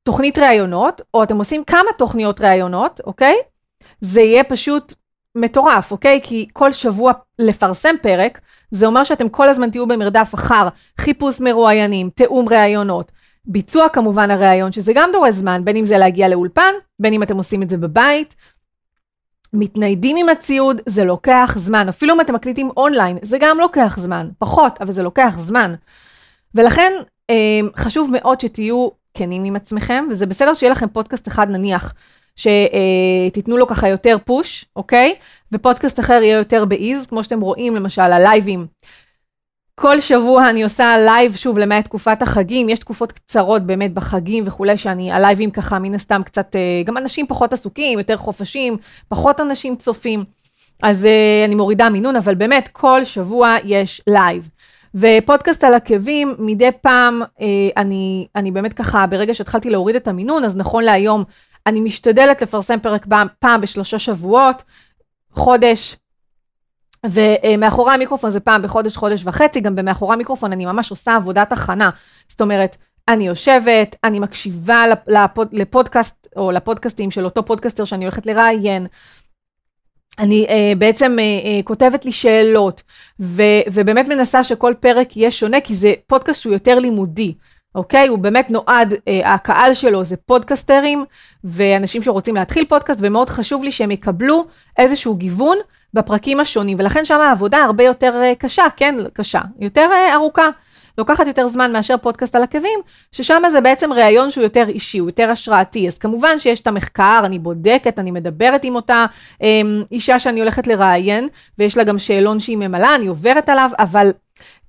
תוכנית 0.03 0.39
ראיונות, 0.39 1.01
או 1.13 1.23
אתם 1.23 1.37
עושים 1.37 1.63
כמה 1.63 1.89
תוכניות 1.97 2.41
ראיונות, 2.41 3.01
אוקיי? 3.05 3.35
זה 4.01 4.21
יהיה 4.21 4.43
פשוט 4.43 4.93
מטורף, 5.35 5.91
אוקיי? 5.91 6.19
כי 6.23 6.47
כל 6.53 6.71
שבוע 6.71 7.11
לפרסם 7.39 7.95
פרק, 8.01 8.39
זה 8.71 8.85
אומר 8.85 9.03
שאתם 9.03 9.29
כל 9.29 9.49
הזמן 9.49 9.69
תהיו 9.69 9.87
במרדף 9.87 10.31
אחר 10.35 10.67
חיפוש 11.01 11.39
מרואיינים, 11.39 12.09
תיאום 12.09 12.49
ראיונות, 12.49 13.11
ביצוע 13.45 13.89
כמובן 13.89 14.31
הראיון, 14.31 14.71
שזה 14.71 14.91
גם 14.95 15.09
דורש 15.13 15.33
זמן, 15.33 15.61
בין 15.65 15.77
אם 15.77 15.85
זה 15.85 15.97
להגיע 15.97 16.27
לאולפן, 16.27 16.73
בין 16.99 17.13
אם 17.13 17.23
אתם 17.23 17.37
עושים 17.37 17.63
את 17.63 17.69
זה 17.69 17.77
בבית. 17.77 18.35
מתניידים 19.53 20.17
עם 20.17 20.29
הציוד, 20.29 20.81
זה 20.85 21.03
לוקח 21.03 21.55
זמן. 21.57 21.89
אפילו 21.89 22.13
אם 22.13 22.21
אתם 22.21 22.35
מקליטים 22.35 22.69
אונליין, 22.77 23.17
זה 23.21 23.37
גם 23.39 23.59
לוקח 23.59 23.99
זמן. 23.99 24.29
פחות, 24.39 24.81
אבל 24.81 24.91
זה 24.91 25.03
לוקח 25.03 25.35
זמן. 25.37 25.73
ולכן 26.55 26.93
אה, 27.29 27.59
חשוב 27.77 28.09
מאוד 28.11 28.39
שתהיו 28.39 28.89
כנים 29.13 29.43
עם 29.43 29.55
עצמכם, 29.55 30.05
וזה 30.09 30.25
בסדר 30.25 30.53
שיהיה 30.53 30.71
לכם 30.71 30.87
פודקאסט 30.87 31.27
אחד 31.27 31.49
נניח 31.49 31.93
שתיתנו 32.37 33.57
לו 33.57 33.67
ככה 33.67 33.87
יותר 33.87 34.17
push, 34.25 34.65
אוקיי? 34.75 35.15
ופודקאסט 35.51 35.99
אחר 35.99 36.19
יהיה 36.23 36.37
יותר 36.37 36.65
ב 36.65 36.72
ease, 36.72 37.07
כמו 37.07 37.23
שאתם 37.23 37.41
רואים 37.41 37.75
למשל 37.75 38.01
הלייבים. 38.01 38.67
כל 39.75 40.01
שבוע 40.01 40.49
אני 40.49 40.63
עושה 40.63 40.97
לייב, 40.97 41.35
שוב, 41.35 41.57
למעט 41.57 41.85
תקופת 41.85 42.21
החגים, 42.21 42.69
יש 42.69 42.79
תקופות 42.79 43.11
קצרות 43.11 43.63
באמת 43.63 43.93
בחגים 43.93 44.43
וכולי, 44.47 44.77
שאני, 44.77 45.11
הלייבים 45.11 45.51
ככה 45.51 45.79
מן 45.79 45.93
הסתם 45.93 46.21
קצת, 46.25 46.55
אה, 46.55 46.81
גם 46.85 46.97
אנשים 46.97 47.27
פחות 47.27 47.53
עסוקים, 47.53 47.99
יותר 47.99 48.17
חופשים, 48.17 48.77
פחות 49.07 49.39
אנשים 49.39 49.75
צופים, 49.75 50.23
אז 50.83 51.03
אה, 51.03 51.45
אני 51.47 51.55
מורידה 51.55 51.89
מינון, 51.89 52.15
אבל 52.15 52.35
באמת 52.35 52.69
כל 52.71 53.05
שבוע 53.05 53.55
יש 53.63 54.01
לייב. 54.07 54.49
ופודקאסט 54.95 55.63
על 55.63 55.73
עקבים, 55.73 56.35
מדי 56.39 56.69
פעם, 56.81 57.21
אה, 57.21 57.41
אני, 57.77 58.27
אני 58.35 58.51
באמת 58.51 58.73
ככה, 58.73 59.07
ברגע 59.07 59.33
שהתחלתי 59.33 59.69
להוריד 59.69 59.95
את 59.95 60.07
המינון, 60.07 60.43
אז 60.43 60.55
נכון 60.55 60.83
להיום 60.83 61.23
אני 61.67 61.79
משתדלת 61.79 62.41
לפרסם 62.41 62.79
פרק 62.79 63.05
פעם 63.39 63.61
בשלושה 63.61 63.99
שבועות, 63.99 64.63
חודש, 65.31 65.95
ומאחורי 67.05 67.93
המיקרופון 67.93 68.31
זה 68.31 68.39
פעם 68.39 68.61
בחודש, 68.61 68.97
חודש 68.97 69.21
וחצי, 69.25 69.59
גם 69.59 69.75
במאחורי 69.75 70.13
המיקרופון 70.13 70.51
אני 70.51 70.65
ממש 70.65 70.91
עושה 70.91 71.15
עבודת 71.15 71.51
הכנה. 71.51 71.89
זאת 72.29 72.41
אומרת, 72.41 72.77
אני 73.07 73.27
יושבת, 73.27 73.95
אני 74.03 74.19
מקשיבה 74.19 74.85
לפוד, 75.07 75.47
לפודקאסט, 75.51 76.27
או 76.35 76.51
לפודקאסטים 76.51 77.11
של 77.11 77.25
אותו 77.25 77.45
פודקאסטר 77.45 77.85
שאני 77.85 78.05
הולכת 78.05 78.25
לראיין. 78.25 78.87
אני 80.19 80.45
uh, 80.47 80.77
בעצם 80.77 81.15
uh, 81.19 81.45
uh, 81.45 81.63
כותבת 81.63 82.05
לי 82.05 82.11
שאלות, 82.11 82.81
ו, 83.19 83.43
ובאמת 83.73 84.05
מנסה 84.07 84.43
שכל 84.43 84.73
פרק 84.79 85.17
יהיה 85.17 85.31
שונה, 85.31 85.61
כי 85.61 85.75
זה 85.75 85.93
פודקאסט 86.07 86.41
שהוא 86.41 86.53
יותר 86.53 86.79
לימודי. 86.79 87.33
אוקיי? 87.75 88.07
הוא 88.07 88.19
באמת 88.19 88.49
נועד, 88.49 88.93
אה, 89.07 89.33
הקהל 89.33 89.73
שלו 89.73 90.03
זה 90.05 90.17
פודקסטרים 90.17 91.05
ואנשים 91.43 92.03
שרוצים 92.03 92.35
להתחיל 92.35 92.65
פודקאסט, 92.65 92.99
ומאוד 93.03 93.29
חשוב 93.29 93.63
לי 93.63 93.71
שהם 93.71 93.91
יקבלו 93.91 94.45
איזשהו 94.77 95.15
גיוון 95.15 95.57
בפרקים 95.93 96.39
השונים, 96.39 96.77
ולכן 96.79 97.05
שם 97.05 97.21
העבודה 97.21 97.57
הרבה 97.57 97.83
יותר 97.83 98.21
אה, 98.23 98.35
קשה, 98.35 98.63
כן, 98.77 98.95
קשה, 99.13 99.41
יותר 99.59 99.89
אה, 99.91 100.13
ארוכה. 100.13 100.49
לוקחת 100.97 101.27
יותר 101.27 101.47
זמן 101.47 101.73
מאשר 101.73 101.97
פודקאסט 101.97 102.35
על 102.35 102.43
עקבים, 102.43 102.79
ששם 103.11 103.41
זה 103.51 103.61
בעצם 103.61 103.93
ראיון 103.93 104.31
שהוא 104.31 104.43
יותר 104.43 104.65
אישי, 104.69 104.97
הוא 104.97 105.09
יותר 105.09 105.29
השראתי. 105.29 105.87
אז 105.87 105.97
כמובן 105.97 106.39
שיש 106.39 106.61
את 106.61 106.67
המחקר, 106.67 107.21
אני 107.25 107.39
בודקת, 107.39 107.99
אני 107.99 108.11
מדברת 108.11 108.63
עם 108.63 108.75
אותה 108.75 109.05
אה, 109.41 109.61
אישה 109.91 110.19
שאני 110.19 110.39
הולכת 110.39 110.67
לראיין, 110.67 111.27
ויש 111.59 111.77
לה 111.77 111.83
גם 111.83 111.99
שאלון 111.99 112.39
שהיא 112.39 112.57
ממלאה, 112.57 112.95
אני 112.95 113.07
עוברת 113.07 113.49
עליו, 113.49 113.69
אבל 113.79 114.11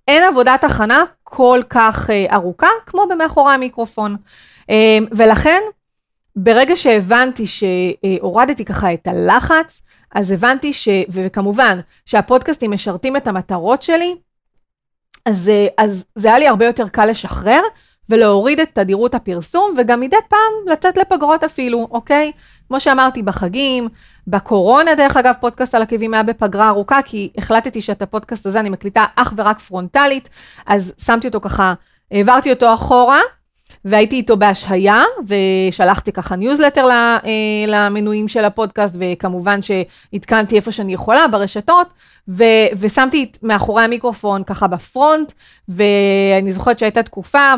אין 0.08 0.22
עבודת 0.22 0.64
הכנה 0.64 1.04
כל 1.24 1.60
כך 1.70 2.10
uh, 2.10 2.34
ארוכה 2.34 2.68
כמו 2.86 3.06
במאחורי 3.10 3.54
המיקרופון. 3.54 4.16
Uh, 4.60 4.72
ולכן, 5.10 5.60
ברגע 6.36 6.76
שהבנתי 6.76 7.44
שהורדתי 7.46 8.64
ככה 8.64 8.94
את 8.94 9.06
הלחץ, 9.06 9.82
אז 10.14 10.32
הבנתי 10.32 10.72
ש... 10.72 10.88
וכמובן, 11.08 11.80
שהפודקאסטים 12.06 12.70
משרתים 12.70 13.16
את 13.16 13.28
המטרות 13.28 13.82
שלי, 13.82 14.16
אז, 15.24 15.48
uh, 15.48 15.72
אז 15.78 16.04
זה 16.14 16.28
היה 16.28 16.38
לי 16.38 16.48
הרבה 16.48 16.66
יותר 16.66 16.88
קל 16.88 17.06
לשחרר 17.06 17.60
ולהוריד 18.10 18.60
את 18.60 18.68
תדירות 18.72 19.14
הפרסום, 19.14 19.74
וגם 19.78 20.00
מדי 20.00 20.16
פעם 20.28 20.72
לצאת 20.72 20.96
לפגרות 20.96 21.44
אפילו, 21.44 21.88
אוקיי? 21.90 22.32
כמו 22.68 22.80
שאמרתי, 22.80 23.22
בחגים, 23.22 23.88
בקורונה, 24.26 24.94
דרך 24.94 25.16
אגב, 25.16 25.34
פודקאסט 25.40 25.74
על 25.74 25.82
עקבים 25.82 26.14
היה 26.14 26.22
בפגרה 26.22 26.68
ארוכה, 26.68 27.02
כי 27.04 27.30
החלטתי 27.38 27.82
שאת 27.82 28.02
הפודקאסט 28.02 28.46
הזה 28.46 28.60
אני 28.60 28.70
מקליטה 28.70 29.04
אך 29.16 29.32
ורק 29.36 29.58
פרונטלית, 29.58 30.28
אז 30.66 30.94
שמתי 31.04 31.26
אותו 31.26 31.40
ככה, 31.40 31.74
העברתי 32.10 32.52
אותו 32.52 32.74
אחורה, 32.74 33.20
והייתי 33.84 34.16
איתו 34.16 34.36
בהשהיה, 34.36 35.04
ושלחתי 35.26 36.12
ככה 36.12 36.36
ניוזלטר 36.36 36.88
אה, 36.90 37.18
למנויים 37.66 38.28
של 38.28 38.44
הפודקאסט, 38.44 38.96
וכמובן 38.98 39.60
שעדכנתי 39.62 40.56
איפה 40.56 40.72
שאני 40.72 40.94
יכולה 40.94 41.28
ברשתות, 41.28 41.86
ו- 42.28 42.68
ושמתי 42.78 43.30
מאחורי 43.42 43.82
המיקרופון 43.82 44.44
ככה 44.44 44.66
ב 44.66 44.76
front, 44.76 45.32
ואני 45.68 46.52
זוכרת 46.52 46.78
שהייתה 46.78 47.02
תקופה, 47.02 47.54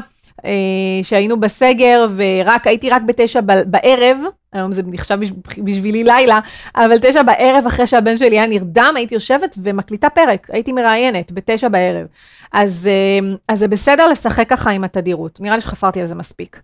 שהיינו 1.02 1.40
בסגר 1.40 2.06
ורק 2.16 2.66
הייתי 2.66 2.90
רק 2.90 3.02
בתשע 3.02 3.40
בערב, 3.66 4.18
היום 4.52 4.72
זה 4.72 4.82
נחשב 4.86 5.18
בשבילי 5.64 6.04
לילה, 6.04 6.40
אבל 6.76 6.98
תשע 6.98 7.22
בערב 7.22 7.66
אחרי 7.66 7.86
שהבן 7.86 8.16
שלי 8.16 8.38
היה 8.38 8.46
נרדם, 8.46 8.94
הייתי 8.96 9.14
יושבת 9.14 9.54
ומקליטה 9.62 10.10
פרק, 10.10 10.50
הייתי 10.50 10.72
מראיינת 10.72 11.32
בתשע 11.32 11.68
בערב. 11.68 12.06
אז, 12.52 12.88
אה, 12.92 13.34
אז 13.48 13.58
זה 13.58 13.68
בסדר 13.68 14.06
לשחק 14.06 14.48
ככה 14.48 14.70
עם 14.70 14.84
התדירות, 14.84 15.40
נראה 15.40 15.54
לי 15.54 15.60
שחפרתי 15.60 16.00
על 16.00 16.06
זה 16.06 16.14
מספיק. 16.14 16.60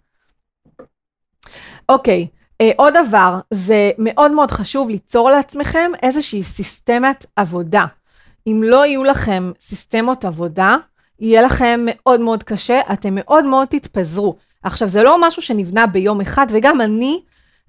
אוקיי, 1.89 2.27
אה, 2.61 2.71
עוד 2.77 2.95
דבר, 3.07 3.39
זה 3.51 3.91
מאוד 3.99 4.33
מאוד 4.33 4.51
חשוב 4.51 4.91
ליצור 4.91 5.31
לעצמכם 5.31 5.91
איזושהי 6.03 6.43
סיסטמת 6.43 7.27
עבודה. 7.37 7.87
אם 8.47 8.63
לא 8.65 8.87
יהיו 8.87 9.05
לכם 9.05 9.53
סיסטמות 9.61 10.25
עבודה, 10.25 10.77
יהיה 11.21 11.43
לכם 11.43 11.81
מאוד 11.87 12.21
מאוד 12.21 12.43
קשה, 12.43 12.81
אתם 12.93 13.15
מאוד 13.15 13.45
מאוד 13.45 13.69
תתפזרו. 13.69 14.37
עכשיו, 14.63 14.89
זה 14.89 15.03
לא 15.03 15.17
משהו 15.21 15.43
שנבנה 15.43 15.87
ביום 15.87 16.21
אחד, 16.21 16.47
וגם 16.51 16.81
אני, 16.81 17.21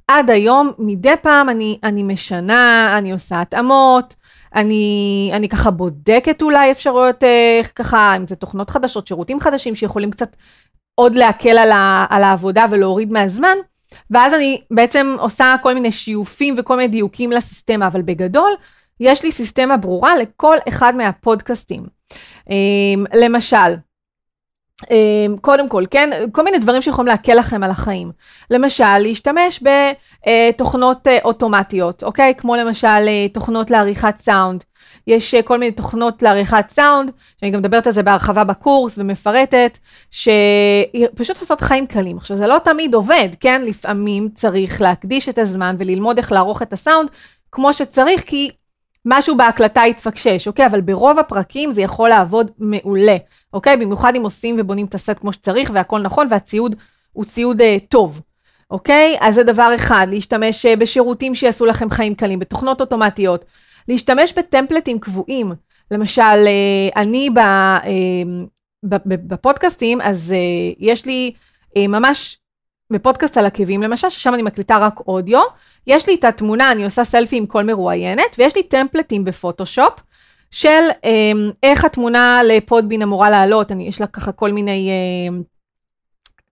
עד 0.07 0.29
היום, 0.29 0.71
מדי 0.79 1.13
פעם 1.21 1.49
אני, 1.49 1.79
אני 1.83 2.03
משנה, 2.03 2.95
אני 2.97 3.11
עושה 3.11 3.41
התאמות, 3.41 4.15
אני, 4.55 5.31
אני 5.33 5.49
ככה 5.49 5.71
בודקת 5.71 6.41
אולי 6.41 6.71
אפשרויות, 6.71 7.23
אה, 7.23 7.61
ככה, 7.75 8.17
אם 8.17 8.27
זה 8.27 8.35
תוכנות 8.35 8.69
חדשות, 8.69 9.07
שירותים 9.07 9.39
חדשים 9.39 9.75
שיכולים 9.75 10.11
קצת 10.11 10.35
עוד 10.95 11.15
להקל 11.15 11.57
על, 11.57 11.71
ה, 11.71 12.05
על 12.09 12.23
העבודה 12.23 12.65
ולהוריד 12.71 13.11
מהזמן, 13.11 13.57
ואז 14.11 14.33
אני 14.33 14.61
בעצם 14.71 15.15
עושה 15.19 15.55
כל 15.61 15.73
מיני 15.73 15.91
שיופים 15.91 16.55
וכל 16.57 16.75
מיני 16.75 16.87
דיוקים 16.87 17.31
לסיסטמה, 17.31 17.87
אבל 17.87 18.01
בגדול, 18.01 18.51
יש 18.99 19.23
לי 19.23 19.31
סיסטמה 19.31 19.77
ברורה 19.77 20.17
לכל 20.17 20.57
אחד 20.67 20.95
מהפודקאסטים. 20.95 21.83
אמ, 22.49 23.05
למשל, 23.13 23.75
אמ, 24.91 25.35
קודם 25.41 25.69
כל, 25.69 25.83
כן, 25.91 26.09
כל 26.31 26.43
מיני 26.43 26.57
דברים 26.57 26.81
שיכולים 26.81 27.07
להקל 27.07 27.33
לכם 27.33 27.63
על 27.63 27.71
החיים. 27.71 28.11
למשל, 28.51 28.97
להשתמש 28.97 29.63
בתוכנות 29.63 31.07
אה, 31.07 31.17
אוטומטיות, 31.23 32.03
אוקיי? 32.03 32.33
כמו 32.37 32.55
למשל 32.55 32.87
אה, 32.87 33.27
תוכנות 33.33 33.71
לעריכת 33.71 34.15
סאונד. 34.19 34.63
יש 35.07 35.33
אה, 35.33 35.41
כל 35.41 35.57
מיני 35.59 35.71
תוכנות 35.71 36.21
לעריכת 36.21 36.65
סאונד, 36.69 37.11
שאני 37.39 37.51
גם 37.51 37.59
מדברת 37.59 37.87
על 37.87 37.93
זה 37.93 38.03
בהרחבה 38.03 38.43
בקורס 38.43 38.97
ומפרטת, 38.97 39.77
שפשוט 40.11 41.39
עושות 41.39 41.61
חיים 41.61 41.87
קלים. 41.87 42.17
עכשיו, 42.17 42.37
זה 42.37 42.47
לא 42.47 42.57
תמיד 42.63 42.93
עובד, 42.93 43.29
כן? 43.39 43.61
לפעמים 43.65 44.29
צריך 44.35 44.81
להקדיש 44.81 45.29
את 45.29 45.37
הזמן 45.37 45.75
וללמוד 45.79 46.17
איך 46.17 46.31
לערוך 46.31 46.61
את 46.61 46.73
הסאונד 46.73 47.09
כמו 47.51 47.73
שצריך, 47.73 48.23
כי 48.25 48.51
משהו 49.09 49.37
בהקלטה 49.37 49.81
יתפקשש, 49.87 50.47
אוקיי? 50.47 50.65
אבל 50.65 50.81
ברוב 50.81 51.19
הפרקים 51.19 51.71
זה 51.71 51.81
יכול 51.81 52.09
לעבוד 52.09 52.51
מעולה, 52.59 53.17
אוקיי? 53.53 53.77
במיוחד 53.77 54.13
אם 54.15 54.23
עושים 54.23 54.55
ובונים 54.59 54.85
את 54.85 54.95
הסט 54.95 55.19
כמו 55.19 55.33
שצריך 55.33 55.71
והכל 55.73 55.99
נכון 55.99 56.27
והציוד 56.29 56.75
הוא 57.13 57.25
ציוד 57.25 57.61
אה, 57.61 57.77
טוב, 57.89 58.21
אוקיי? 58.71 59.17
אז 59.19 59.35
זה 59.35 59.43
דבר 59.43 59.71
אחד, 59.75 60.07
להשתמש 60.09 60.65
אה, 60.65 60.75
בשירותים 60.75 61.35
שיעשו 61.35 61.65
לכם 61.65 61.89
חיים 61.89 62.15
קלים, 62.15 62.39
בתוכנות 62.39 62.81
אוטומטיות, 62.81 63.45
להשתמש 63.87 64.33
בטמפלטים 64.33 64.99
קבועים. 64.99 65.51
למשל, 65.91 66.21
אה, 66.21 67.01
אני 67.01 67.29
ב, 67.29 67.37
אה, 67.37 67.83
בפודקאסטים, 69.05 70.01
אז 70.01 70.33
אה, 70.33 70.73
יש 70.79 71.05
לי 71.05 71.33
ממש 71.77 72.37
בפודקאסט 72.91 73.37
על 73.37 73.45
עקבים 73.45 73.83
למשל, 73.83 74.09
ששם 74.09 74.33
אני 74.33 74.41
מקליטה 74.41 74.77
רק 74.77 74.99
אודיו, 75.07 75.41
יש 75.87 76.07
לי 76.07 76.15
את 76.15 76.25
התמונה, 76.25 76.71
אני 76.71 76.85
עושה 76.85 77.03
סלפי 77.03 77.37
עם 77.37 77.45
כל 77.45 77.63
מרואיינת, 77.63 78.35
ויש 78.37 78.55
לי 78.55 78.63
טמפלטים 78.63 79.25
בפוטושופ 79.25 79.93
של 80.51 80.83
אה, 81.05 81.31
איך 81.63 81.85
התמונה 81.85 82.41
לפודבין 82.43 83.01
אמורה 83.01 83.29
לעלות, 83.29 83.71
אני, 83.71 83.87
יש 83.87 84.01
לה 84.01 84.07
ככה 84.07 84.31
כל 84.31 84.51
מיני, 84.51 84.89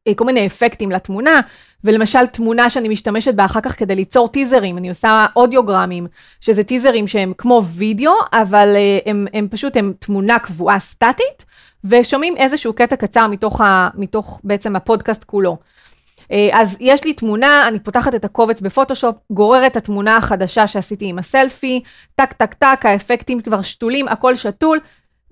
אה, 0.07 0.13
כל 0.13 0.25
מיני 0.25 0.47
אפקטים 0.47 0.91
לתמונה, 0.91 1.41
ולמשל 1.83 2.25
תמונה 2.25 2.69
שאני 2.69 2.89
משתמשת 2.89 3.33
בה 3.33 3.45
אחר 3.45 3.61
כך 3.61 3.79
כדי 3.79 3.95
ליצור 3.95 4.27
טיזרים, 4.27 4.77
אני 4.77 4.89
עושה 4.89 5.25
אודיוגרמים, 5.35 6.07
שזה 6.41 6.63
טיזרים 6.63 7.07
שהם 7.07 7.33
כמו 7.37 7.63
וידאו, 7.65 8.13
אבל 8.33 8.73
אה, 8.75 8.99
הם, 9.05 9.27
הם 9.33 9.47
פשוט, 9.51 9.77
הם 9.77 9.93
תמונה 9.99 10.39
קבועה 10.39 10.79
סטטית, 10.79 11.45
ושומעים 11.83 12.37
איזשהו 12.37 12.73
קטע 12.73 12.95
קצר 12.95 13.27
מתוך, 13.27 13.61
ה, 13.61 13.89
מתוך 13.95 14.41
בעצם 14.43 14.75
הפודקאסט 14.75 15.23
כולו. 15.23 15.57
אה, 16.31 16.49
אז 16.53 16.77
יש 16.79 17.03
לי 17.03 17.13
תמונה, 17.13 17.67
אני 17.67 17.79
פותחת 17.79 18.15
את 18.15 18.25
הקובץ 18.25 18.61
בפוטושופ, 18.61 19.15
גוררת 19.31 19.71
את 19.71 19.77
התמונה 19.77 20.17
החדשה 20.17 20.67
שעשיתי 20.67 21.05
עם 21.05 21.19
הסלפי, 21.19 21.83
טק 22.15 22.33
טק 22.33 22.53
טק, 22.53 22.79
האפקטים 22.83 23.41
כבר 23.41 23.61
שתולים, 23.61 24.07
הכל 24.07 24.35
שתול, 24.35 24.79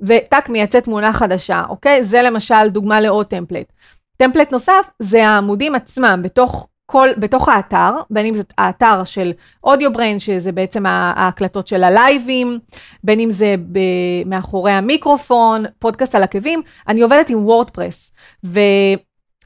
וטק 0.01 0.49
מייצא 0.49 0.79
תמונה 0.79 1.13
חדשה, 1.13 1.63
אוקיי? 1.69 2.03
זה 2.03 2.21
למשל 2.21 2.69
דוגמה 2.69 3.01
לעוד 3.01 3.25
template. 3.25 3.73
template 4.17 4.51
נוסף 4.51 4.89
זה 4.99 5.27
העמודים 5.27 5.75
עצמם 5.75 6.19
בתוך 6.23 6.67
כל, 6.85 7.09
בתוך 7.17 7.49
האתר, 7.49 7.91
בין 8.09 8.25
אם 8.25 8.35
זה 8.35 8.43
האתר 8.57 9.03
של 9.03 9.31
Audio 9.63 9.93
Brain, 9.93 10.19
שזה 10.19 10.51
בעצם 10.51 10.85
ההקלטות 10.85 11.67
של 11.67 11.83
הלייבים, 11.83 12.59
בין 13.03 13.19
אם 13.19 13.31
זה 13.31 13.55
ב, 13.71 13.79
מאחורי 14.25 14.71
המיקרופון, 14.71 15.65
פודקאסט 15.79 16.15
על 16.15 16.23
עקבים, 16.23 16.61
אני 16.87 17.01
עובדת 17.01 17.29
עם 17.29 17.45
WordPress. 17.45 18.11
ו... 18.45 18.59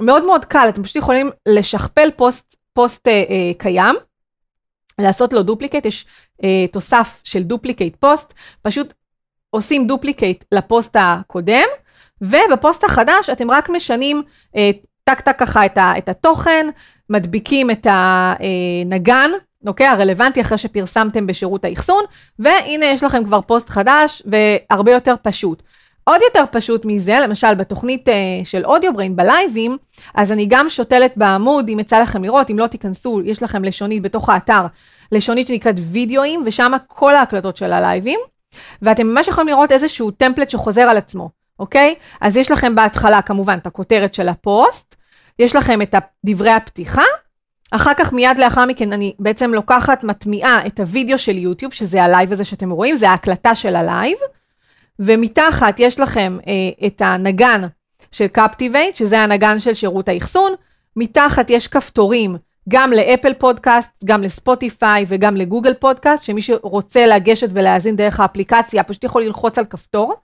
מאוד 0.02 0.26
מאוד 0.26 0.46
קל, 0.46 0.66
אתם 0.70 0.84
פשוט 0.84 0.96
יכולים 0.96 1.32
לשכפל 1.46 2.10
פוסט, 2.16 2.56
פוסט 2.74 3.08
אה, 3.08 3.14
אה, 3.14 3.52
קיים, 3.58 3.96
לעשות 5.02 5.34
לו 5.34 5.44
duplicate, 5.44 5.86
יש 5.86 6.06
אה, 6.44 6.66
תוסף 6.72 7.22
של 7.24 7.44
duplicate 7.44 7.96
post, 8.00 8.34
פשוט 8.62 8.94
עושים 9.50 9.88
duplicate 9.88 10.46
לפוסט 10.52 10.96
הקודם, 11.00 11.68
ובפוסט 12.22 12.84
החדש 12.84 13.30
אתם 13.32 13.52
רק 13.52 13.70
משנים 13.70 14.24
אה, 14.56 14.72
טק 15.04 15.22
טק 15.22 15.40
ככה 15.40 15.66
את, 15.66 15.78
ה, 15.78 15.94
את 15.98 16.10
התוכן, 16.10 16.68
מדביקים 17.10 17.72
את 17.72 17.88
הנגן, 17.90 19.32
אוקיי? 19.68 19.88
הרלוונטי 19.88 20.42
אחרי 20.42 20.58
שפרסמתם 20.58 21.28
בשירות 21.28 21.66
האחסון, 21.66 22.04
והנה 22.40 22.86
יש 22.86 23.04
לכם 23.04 23.24
כבר 23.24 23.42
פוסט 23.42 23.70
חדש 23.70 24.22
והרבה 24.26 24.92
יותר 24.92 25.16
פשוט. 25.22 25.64
עוד 26.08 26.22
יותר 26.22 26.44
פשוט 26.52 26.86
מזה, 26.86 27.20
למשל 27.24 27.54
בתוכנית 27.54 28.08
אה, 28.08 28.12
של 28.44 28.66
Audio 28.66 28.94
Brain 28.94 29.16
בלייבים, 29.16 29.78
אז 30.16 30.32
אני 30.32 30.46
גם 30.50 30.70
שותלת 30.70 31.14
בעמוד, 31.16 31.70
אם 31.70 31.80
יצא 31.80 32.00
לכם 32.00 32.24
לראות, 32.24 32.52
אם 32.52 32.60
לא 32.60 32.68
תיכנסו, 32.68 33.22
יש 33.26 33.44
לכם 33.44 33.64
לשונית 33.64 34.02
בתוך 34.02 34.30
האתר, 34.30 34.66
לשונית 35.12 35.48
שנקראת 35.48 35.76
וידאוים, 35.92 36.44
ושם 36.46 36.72
כל 36.88 37.16
ההקלטות 37.16 37.58
של 37.58 37.74
הלייבים, 37.74 38.20
ואתם 38.82 39.08
ממש 39.08 39.28
יכולים 39.28 39.48
לראות 39.48 39.72
איזשהו 39.72 40.12
template 40.12 40.50
שחוזר 40.50 40.82
על 40.82 40.98
עצמו, 40.98 41.30
אוקיי? 41.60 41.96
אז 42.22 42.38
יש 42.38 42.52
לכם 42.52 42.76
בהתחלה 42.76 43.22
כמובן 43.22 43.58
את 43.58 43.68
הכותרת 43.68 44.14
של 44.14 44.30
הפוסט, 44.30 44.96
יש 45.40 45.56
לכם 45.56 45.82
את 45.82 45.96
דברי 46.26 46.52
הפתיחה, 46.52 47.04
אחר 47.72 47.94
כך 47.94 48.14
מיד 48.14 48.38
לאחר 48.38 48.66
מכן 48.66 48.94
אני 48.94 49.16
בעצם 49.20 49.54
לוקחת, 49.54 50.04
מטמיעה 50.04 50.68
את 50.68 50.80
הוידאו 50.80 51.18
של 51.18 51.38
יוטיוב, 51.38 51.74
שזה 51.74 52.04
הלייב 52.04 52.34
הזה 52.34 52.44
שאתם 52.44 52.72
רואים, 52.72 52.96
זה 52.96 53.10
ההקלטה 53.10 53.56
של 53.56 53.76
הלייב, 53.76 54.18
ומתחת 55.00 55.76
יש 55.80 56.00
לכם 56.00 56.38
אה, 56.48 56.88
את 56.88 57.02
הנגן 57.06 57.62
של 58.12 58.28
Captivate, 58.28 58.96
שזה 58.96 59.20
הנגן 59.20 59.60
של 59.60 59.74
שירות 59.74 60.08
האחסון, 60.08 60.54
מתחת 60.96 61.50
יש 61.50 61.68
כפתורים 61.68 62.38
גם 62.70 62.92
לאפל 62.92 63.34
פודקאסט, 63.34 63.90
גם 64.06 64.24
לספוטיפיי 64.24 65.06
וגם 65.08 65.36
לגוגל 65.36 65.74
פודקאסט, 65.74 66.24
שמי 66.24 66.42
שרוצה 66.42 67.06
לגשת 67.06 67.50
ולהאזין 67.54 67.96
דרך 67.96 68.20
האפליקציה 68.20 68.84
פשוט 68.84 69.04
יכול 69.04 69.24
ללחוץ 69.24 69.58
על 69.58 69.66
כפתור, 69.66 70.16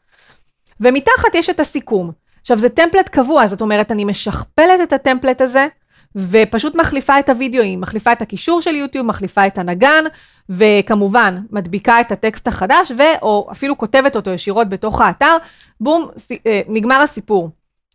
ומתחת 0.80 1.36
יש 1.36 1.50
את 1.50 1.60
הסיכום. 1.60 2.12
עכשיו 2.42 2.60
זה 2.60 2.70
template 2.70 3.10
קבוע, 3.10 3.48
זאת 3.48 3.62
אומרת 3.62 3.92
אני 3.92 4.06
משכפלת 4.06 4.82
את 4.84 4.94
ה 4.94 4.99
template 4.99 5.42
הזה, 5.42 5.68
ופשוט 6.16 6.76
מחליפה 6.76 7.20
את 7.20 7.30
הוידאוים, 7.30 7.82
מחליפה 7.82 8.12
את 8.12 8.22
הקישור 8.22 8.62
של 8.62 8.76
יוטיוב, 8.76 9.06
מחליפה 9.06 9.48
את 9.48 9.58
הנגן, 9.58 10.04
וכמובן 10.50 11.42
מדביקה 11.52 12.02
את 12.02 12.12
הטקסט 12.12 12.48
החדש, 12.48 12.92
ו/או 12.98 13.48
אפילו 13.52 13.78
כותבת 13.78 14.16
אותו 14.16 14.32
ישירות 14.32 14.70
בתוך 14.70 15.02
האתר, 15.02 15.38
בום, 15.80 16.10
אה, 16.48 16.62
נגמר 16.68 17.02
הסיפור. 17.02 17.50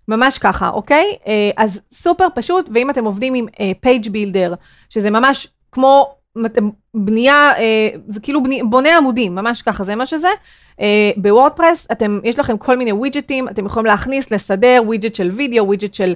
ממש 0.08 0.38
ככה, 0.38 0.68
אוקיי? 0.68 1.16
אה, 1.26 1.50
אז 1.56 1.80
סופר 1.92 2.26
פשוט, 2.34 2.70
ואם 2.74 2.90
אתם 2.90 3.04
עובדים 3.04 3.34
עם 3.34 3.46
page 3.80 4.06
אה, 4.06 4.10
builder, 4.10 4.54
שזה 4.90 5.10
ממש 5.10 5.48
כמו 5.72 6.14
בנייה, 6.94 7.52
זה 8.08 8.20
כאילו 8.20 8.42
בני, 8.42 8.62
בונה 8.62 8.96
עמודים, 8.96 9.34
ממש 9.34 9.62
ככה, 9.62 9.84
זה 9.84 9.94
מה 9.94 10.06
שזה. 10.06 10.28
ב-WordPress, 11.16 11.86
אתם, 11.92 12.20
יש 12.24 12.38
לכם 12.38 12.58
כל 12.58 12.76
מיני 12.76 12.92
ווידג'טים, 12.92 13.48
אתם 13.48 13.66
יכולים 13.66 13.86
להכניס, 13.86 14.30
לסדר 14.30 14.82
ווידג'ט 14.86 15.14
של 15.14 15.30
וידאו, 15.30 15.66
ווידג'ט 15.66 15.94
של, 15.94 16.14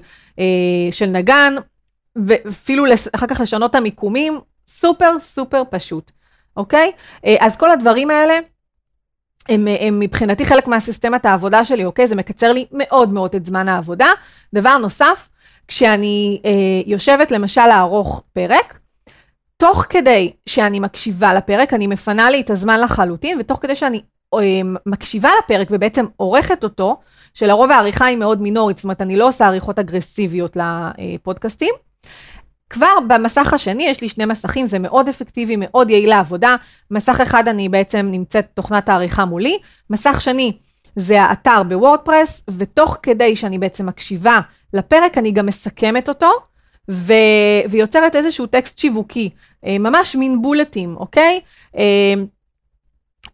של 0.90 1.07
נגן, 1.07 1.55
ואפילו 2.16 2.85
אחר 3.14 3.27
כך 3.27 3.40
לשנות 3.40 3.71
את 3.71 3.75
המיקומים, 3.75 4.40
סופר 4.68 5.21
סופר 5.21 5.62
פשוט, 5.71 6.12
אוקיי? 6.56 6.92
אה, 7.26 7.36
אז 7.40 7.56
כל 7.56 7.70
הדברים 7.70 8.10
האלה, 8.10 8.38
הם, 9.48 9.66
הם 9.80 9.98
מבחינתי 9.98 10.44
חלק 10.46 10.66
מהסיסטמת 10.66 11.26
העבודה 11.26 11.64
שלי, 11.64 11.84
אוקיי? 11.84 12.06
זה 12.06 12.14
מקצר 12.16 12.52
לי 12.52 12.66
מאוד 12.72 13.08
מאוד 13.08 13.34
את 13.34 13.46
זמן 13.46 13.68
העבודה. 13.68 14.08
דבר 14.54 14.78
נוסף, 14.78 15.28
כשאני 15.68 16.40
אה, 16.44 16.50
יושבת 16.86 17.30
למשל 17.30 17.66
לערוך 17.66 18.22
פרק, 18.32 18.78
תוך 19.56 19.86
כדי 19.88 20.32
שאני 20.46 20.80
מקשיבה 20.80 21.34
לפרק, 21.34 21.74
אני 21.74 21.86
מפנה 21.86 22.30
לי 22.30 22.40
את 22.40 22.50
הזמן 22.50 22.80
לחלוטין, 22.80 23.40
ותוך 23.40 23.58
כדי 23.62 23.76
שאני 23.76 24.02
אה, 24.34 24.38
מקשיבה 24.86 25.30
לפרק 25.44 25.68
ובעצם 25.70 26.06
עורכת 26.16 26.64
אותו, 26.64 27.00
שלרוב 27.34 27.70
העריכה 27.70 28.06
היא 28.06 28.16
מאוד 28.16 28.42
מינורית, 28.42 28.76
זאת 28.76 28.84
אומרת, 28.84 29.02
אני 29.02 29.16
לא 29.16 29.28
עושה 29.28 29.46
עריכות 29.46 29.78
אגרסיביות 29.78 30.56
לפודקאסטים, 30.56 31.74
כבר 32.72 32.94
במסך 33.08 33.52
השני, 33.52 33.85
יש 33.85 34.00
לי 34.00 34.08
שני 34.08 34.24
מסכים, 34.24 34.66
זה 34.66 34.78
מאוד 34.78 35.08
אפקטיבי, 35.08 35.56
מאוד 35.58 35.90
יעיל 35.90 36.11
לעבודה. 36.11 36.56
מסך 36.90 37.20
אחד 37.20 37.48
אני 37.48 37.68
בעצם 37.68 38.08
נמצאת 38.11 38.46
תוכנת 38.54 38.88
העריכה 38.88 39.24
מולי, 39.24 39.58
מסך 39.90 40.20
שני 40.20 40.52
זה 40.96 41.22
האתר 41.22 41.62
בוורדפרס, 41.68 42.42
ותוך 42.58 42.96
כדי 43.02 43.37
שאני 43.37 43.58
בעצם 43.58 43.87
מקשיבה 43.87 44.40
לפרק, 44.74 45.18
אני 45.18 45.32
גם 45.32 45.46
מסכמת 45.46 46.08
אותו, 46.08 46.30
ו... 46.90 47.12
ויוצרת 47.70 48.16
איזשהו 48.16 48.46
טקסט 48.46 48.78
שיווקי, 48.78 49.30
אה, 49.66 49.78
ממש 49.78 50.16
מין 50.16 50.42
בולטים, 50.42 50.96
אוקיי? 50.96 51.40
אה, 51.76 52.14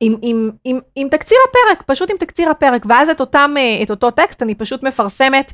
עם, 0.01 0.17
עם, 0.23 0.51
עם, 0.65 0.79
עם 0.97 1.09
תקציר 1.09 1.39
הפרק, 1.49 1.83
פשוט 1.87 2.11
עם 2.11 2.17
תקציר 2.17 2.51
הפרק, 2.51 2.87
ואז 2.89 3.09
את, 3.09 3.21
אותם, 3.21 3.55
אה, 3.59 3.83
את 3.83 3.91
אותו 3.91 4.11
טקסט 4.11 4.43
אני 4.43 4.55
פשוט 4.55 4.83
מפרסמת 4.83 5.53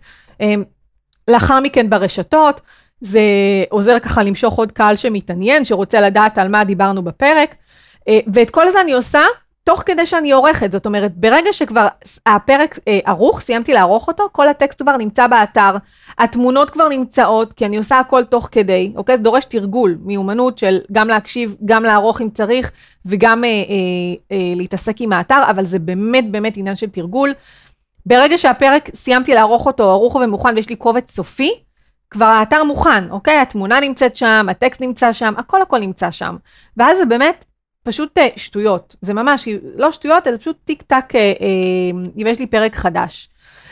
לאחר 1.28 1.60
מכן 1.60 1.90
ברשתות, 1.90 2.60
זה 3.06 3.20
עוזר 3.70 3.98
ככה 3.98 4.22
למשוך 4.22 4.58
עוד 4.58 4.72
קהל 4.72 4.96
שמתעניין, 4.96 5.64
שרוצה 5.64 6.00
לדעת 6.00 6.38
על 6.38 6.48
מה 6.48 6.64
דיברנו 6.64 7.02
בפרק, 7.02 7.54
ואת 8.26 8.50
כל 8.50 8.70
זה 8.70 8.80
אני 8.80 8.92
עושה 8.92 9.22
תוך 9.64 9.82
כדי 9.86 10.06
שאני 10.06 10.32
עורכת, 10.32 10.72
זאת 10.72 10.86
אומרת, 10.86 11.16
ברגע 11.16 11.52
שכבר 11.52 11.86
הפרק 12.26 12.78
אה, 12.88 12.98
ערוך, 13.04 13.40
סיימתי 13.40 13.72
לערוך 13.72 14.08
אותו, 14.08 14.28
כל 14.32 14.48
הטקסט 14.48 14.82
כבר 14.82 14.96
נמצא 14.96 15.26
באתר, 15.26 15.76
התמונות 16.18 16.70
כבר 16.70 16.88
נמצאות, 16.88 17.52
כי 17.52 17.66
אני 17.66 17.76
עושה 17.76 17.98
הכל 17.98 18.24
תוך 18.24 18.48
כדי, 18.52 18.92
אוקיי? 18.96 19.16
זה 19.16 19.22
דורש 19.22 19.44
תרגול, 19.44 19.98
מיומנות 20.04 20.58
של 20.58 20.78
גם 20.92 21.08
להקשיב, 21.08 21.56
גם 21.64 21.82
לערוך 21.82 22.20
אם 22.20 22.30
צריך, 22.30 22.70
וגם 23.06 23.44
אה, 23.44 23.48
אה, 23.48 23.54
אה, 24.32 24.52
להתעסק 24.56 25.00
עם 25.00 25.12
האתר, 25.12 25.42
אבל 25.50 25.66
זה 25.66 25.78
באמת 25.78 26.30
באמת 26.30 26.56
עניין 26.56 26.76
של 26.76 26.90
תרגול. 26.90 27.32
ברגע 28.06 28.38
שהפרק, 28.38 28.90
סיימתי 28.94 29.34
לערוך 29.34 29.66
אותו, 29.66 29.90
ערוך 29.90 30.14
ומוכן, 30.14 30.54
ויש 30.56 30.68
לי 30.68 30.76
קובץ 30.76 31.10
סופי, 31.10 31.52
כבר 32.14 32.24
האתר 32.24 32.64
מוכן, 32.64 33.10
אוקיי? 33.10 33.38
התמונה 33.38 33.80
נמצאת 33.80 34.16
שם, 34.16 34.46
הטקסט 34.50 34.80
נמצא 34.80 35.12
שם, 35.12 35.34
הכל 35.36 35.62
הכל 35.62 35.78
נמצא 35.78 36.10
שם. 36.10 36.36
ואז 36.76 36.98
זה 36.98 37.04
באמת 37.04 37.44
פשוט 37.82 38.18
אה, 38.18 38.28
שטויות, 38.36 38.96
זה 39.00 39.14
ממש, 39.14 39.48
לא 39.76 39.92
שטויות, 39.92 40.24
זה 40.24 40.38
פשוט 40.38 40.56
טיק 40.64 40.82
טק, 40.82 41.14
אה, 41.14 41.20
אה, 41.20 41.90
אם 42.16 42.26
יש 42.26 42.38
לי 42.38 42.46
פרק 42.46 42.76
חדש. 42.76 43.28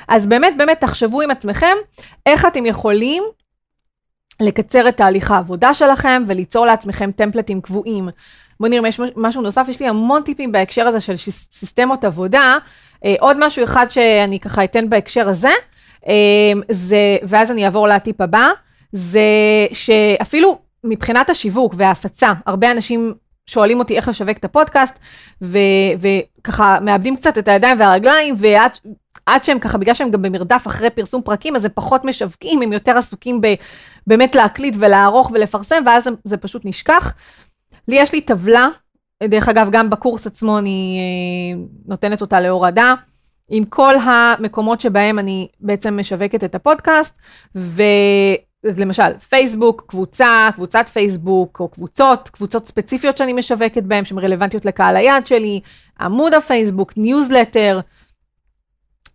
אז 0.08 0.26
באמת, 0.26 0.54
באמת, 0.56 0.80
תחשבו 0.80 1.20
עם 1.20 1.30
עצמכם, 1.30 1.76
איך 2.26 2.46
אתם 2.46 2.66
יכולים 2.66 3.22
לקצר 4.40 4.88
את 4.88 4.96
תהליך 4.96 5.30
העבודה 5.30 5.74
שלכם 5.74 6.22
וליצור 6.26 6.66
לעצמכם 6.66 7.10
טמפלטים 7.12 7.60
קבועים. 7.60 8.08
בואו 8.60 8.70
נראה 8.70 8.80
אם 8.80 8.86
יש 8.86 9.00
משהו 9.16 9.42
נוסף, 9.42 9.66
יש 9.68 9.80
לי 9.80 9.88
המון 9.88 10.22
טיפים 10.22 10.52
בהקשר 10.52 10.88
הזה 10.88 11.00
של 11.00 11.16
סיסטמות 11.16 12.04
עבודה. 12.04 12.58
עוד 13.18 13.36
משהו 13.46 13.64
אחד 13.64 13.86
שאני 13.90 14.40
ככה 14.40 14.64
אתן 14.64 14.90
בהקשר 14.90 15.28
הזה, 15.28 15.50
זה, 16.70 17.16
ואז 17.22 17.50
אני 17.50 17.64
אעבור 17.64 17.88
לטיפ 17.88 18.20
הבא, 18.20 18.48
זה 18.92 19.20
שאפילו 19.72 20.58
מבחינת 20.84 21.30
השיווק 21.30 21.74
וההפצה, 21.76 22.32
הרבה 22.46 22.70
אנשים 22.70 23.14
שואלים 23.46 23.78
אותי 23.78 23.96
איך 23.96 24.08
לשווק 24.08 24.36
את 24.36 24.44
הפודקאסט, 24.44 24.98
ו, 25.42 25.58
וככה 25.98 26.78
מאבדים 26.80 27.16
קצת 27.16 27.38
את 27.38 27.48
הידיים 27.48 27.80
והרגליים, 27.80 28.34
ועד 28.38 28.70
עד 29.26 29.44
שהם 29.44 29.58
ככה, 29.58 29.78
בגלל 29.78 29.94
שהם 29.94 30.10
גם 30.10 30.22
במרדף 30.22 30.62
אחרי 30.66 30.90
פרסום 30.90 31.22
פרקים, 31.22 31.56
אז 31.56 31.64
הם 31.64 31.70
פחות 31.74 32.04
משווקים, 32.04 32.62
הם 32.62 32.72
יותר 32.72 32.98
עסוקים 32.98 33.40
ב, 33.40 33.54
באמת 34.06 34.34
להקליט 34.34 34.74
ולערוך 34.78 35.30
ולפרסם, 35.34 35.82
ואז 35.86 36.04
זה 36.24 36.36
פשוט 36.36 36.62
נשכח. 36.64 37.14
לי 37.88 37.96
יש 37.96 38.12
לי 38.12 38.20
טבלה, 38.20 38.68
דרך 39.22 39.48
אגב, 39.48 39.68
גם 39.72 39.90
בקורס 39.90 40.26
עצמו 40.26 40.58
אני 40.58 40.98
אה, 41.00 41.64
נותנת 41.86 42.20
אותה 42.20 42.40
להורדה. 42.40 42.94
עם 43.48 43.64
כל 43.64 43.94
המקומות 44.04 44.80
שבהם 44.80 45.18
אני 45.18 45.48
בעצם 45.60 45.96
משווקת 46.00 46.44
את 46.44 46.54
הפודקאסט, 46.54 47.20
ו... 47.56 47.82
אז 48.70 48.78
למשל, 48.78 49.18
פייסבוק, 49.18 49.84
קבוצה, 49.86 50.48
קבוצת 50.54 50.88
פייסבוק, 50.92 51.60
או 51.60 51.68
קבוצות, 51.68 52.28
קבוצות 52.28 52.66
ספציפיות 52.66 53.16
שאני 53.16 53.32
משווקת 53.32 53.82
בהן, 53.82 54.04
שהן 54.04 54.18
רלוונטיות 54.18 54.64
לקהל 54.64 54.96
היעד 54.96 55.26
שלי, 55.26 55.60
עמוד 56.00 56.34
הפייסבוק, 56.34 56.92
ניוזלטר, 56.96 57.80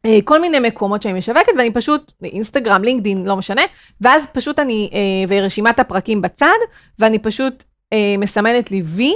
אה, 0.06 0.20
כל 0.24 0.42
מיני 0.42 0.60
מקומות 0.60 1.02
שאני 1.02 1.20
משווקת, 1.20 1.52
ואני 1.58 1.74
פשוט, 1.74 2.12
אינסטגרם, 2.24 2.84
לינקדין, 2.84 3.26
לא 3.26 3.36
משנה, 3.36 3.62
ואז 4.02 4.24
פשוט 4.34 4.60
אני, 4.60 4.90
אה, 4.94 5.00
ורשימת 5.30 5.80
הפרקים 5.80 6.22
בצד, 6.22 6.58
ואני 7.00 7.20
פשוט 7.20 7.64
אה, 7.94 8.16
מסמנת 8.18 8.72
לי 8.72 8.82
וי 8.86 9.14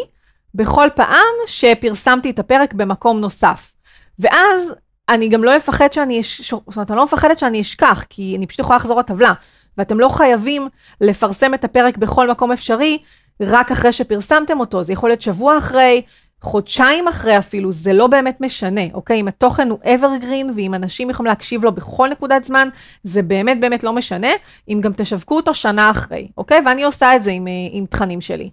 בכל 0.55 0.87
פעם 0.95 1.33
שפרסמתי 1.45 2.29
את 2.29 2.39
הפרק 2.39 2.73
במקום 2.73 3.19
נוסף. 3.19 3.73
ואז 4.19 4.73
אני 5.11 5.29
גם 5.29 5.43
לא 5.43 5.57
אפחד 5.57 5.93
שאני, 5.93 6.21
זאת 6.49 6.75
אומרת, 6.75 6.91
אני 6.91 6.97
לא 6.97 7.03
מפחדת 7.03 7.39
שאני 7.39 7.61
אשכח, 7.61 8.05
כי 8.09 8.35
אני 8.37 8.47
פשוט 8.47 8.59
יכולה 8.59 8.77
לחזור 8.77 8.99
לטבלה. 8.99 9.33
ואתם 9.77 9.99
לא 9.99 10.09
חייבים 10.09 10.67
לפרסם 11.01 11.53
את 11.53 11.63
הפרק 11.63 11.97
בכל 11.97 12.31
מקום 12.31 12.51
אפשרי, 12.51 12.97
רק 13.41 13.71
אחרי 13.71 13.91
שפרסמתם 13.91 14.59
אותו. 14.59 14.83
זה 14.83 14.93
יכול 14.93 15.09
להיות 15.09 15.21
שבוע 15.21 15.57
אחרי, 15.57 16.01
חודשיים 16.41 17.07
אחרי 17.07 17.37
אפילו, 17.37 17.71
זה 17.71 17.93
לא 17.93 18.07
באמת 18.07 18.41
משנה, 18.41 18.81
אוקיי? 18.93 19.19
אם 19.19 19.27
התוכן 19.27 19.69
הוא 19.69 19.79
evergreen 19.83 20.51
ואם 20.55 20.73
אנשים 20.73 21.09
יכולים 21.09 21.29
להקשיב 21.29 21.63
לו 21.63 21.71
בכל 21.71 22.09
נקודת 22.09 22.45
זמן, 22.45 22.69
זה 23.03 23.21
באמת 23.21 23.59
באמת 23.59 23.83
לא 23.83 23.93
משנה, 23.93 24.31
אם 24.69 24.79
גם 24.81 24.93
תשווקו 24.93 25.35
אותו 25.35 25.53
שנה 25.53 25.91
אחרי, 25.91 26.27
אוקיי? 26.37 26.61
ואני 26.65 26.83
עושה 26.83 27.15
את 27.15 27.23
זה 27.23 27.31
עם, 27.31 27.47
אה, 27.47 27.51
עם 27.71 27.85
תכנים 27.85 28.21
שלי. 28.21 28.49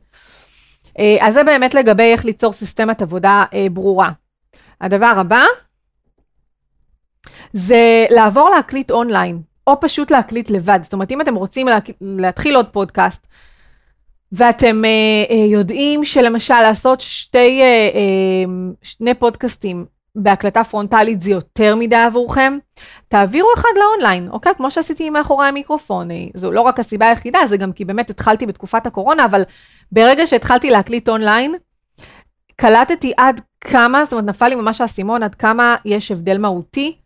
אה, 0.98 1.16
אז 1.20 1.34
זה 1.34 1.44
באמת 1.44 1.74
לגבי 1.74 2.12
איך 2.12 2.24
ליצור 2.24 2.52
סיסטמת 2.52 3.02
עבודה 3.02 3.44
אה, 3.54 3.66
ברורה. 3.72 4.10
הדבר 4.80 5.12
הבא, 5.16 5.44
זה 7.52 8.06
לעבור 8.10 8.50
להקליט 8.50 8.90
אונליין. 8.90 9.42
או 9.68 9.80
פשוט 9.80 10.10
להקליט 10.10 10.50
לבד. 10.50 10.80
זאת 10.82 10.92
אומרת, 10.92 11.12
אם 11.12 11.20
אתם 11.20 11.34
רוצים 11.34 11.68
לה, 11.68 11.78
להתחיל 12.00 12.56
עוד 12.56 12.68
פודקאסט, 12.68 13.26
ואתם 14.32 14.84
אה, 14.84 14.90
אה, 15.30 15.44
יודעים 15.44 16.04
שלמשל 16.04 16.60
לעשות 16.60 17.00
שתי, 17.00 17.60
אה, 17.60 17.90
אה, 17.94 18.44
שני 18.82 19.14
פודקאסטים 19.14 19.86
בהקלטה 20.14 20.64
פרונטלית 20.64 21.22
זה 21.22 21.30
יותר 21.30 21.76
מדי 21.76 21.96
עבורכם, 21.96 22.58
תעבירו 23.08 23.48
אחד 23.54 23.68
לאונליין, 23.76 24.28
אוקיי? 24.30 24.52
כמו 24.56 24.70
שעשיתי 24.70 25.10
מאחורי 25.10 25.46
המיקרופון. 25.46 26.10
אה, 26.10 26.16
זו 26.34 26.52
לא 26.52 26.60
רק 26.60 26.80
הסיבה 26.80 27.08
היחידה, 27.08 27.38
זה 27.46 27.56
גם 27.56 27.72
כי 27.72 27.84
באמת 27.84 28.10
התחלתי 28.10 28.46
בתקופת 28.46 28.86
הקורונה, 28.86 29.24
אבל 29.24 29.42
ברגע 29.92 30.26
שהתחלתי 30.26 30.70
להקליט 30.70 31.08
אונליין, 31.08 31.54
קלטתי 32.56 33.12
עד 33.16 33.40
כמה, 33.60 34.04
זאת 34.04 34.12
אומרת, 34.12 34.24
נפל 34.24 34.48
לי 34.48 34.54
ממש 34.54 34.80
האסימון, 34.80 35.22
עד 35.22 35.34
כמה 35.34 35.76
יש 35.84 36.10
הבדל 36.10 36.38
מהותי 36.38 36.96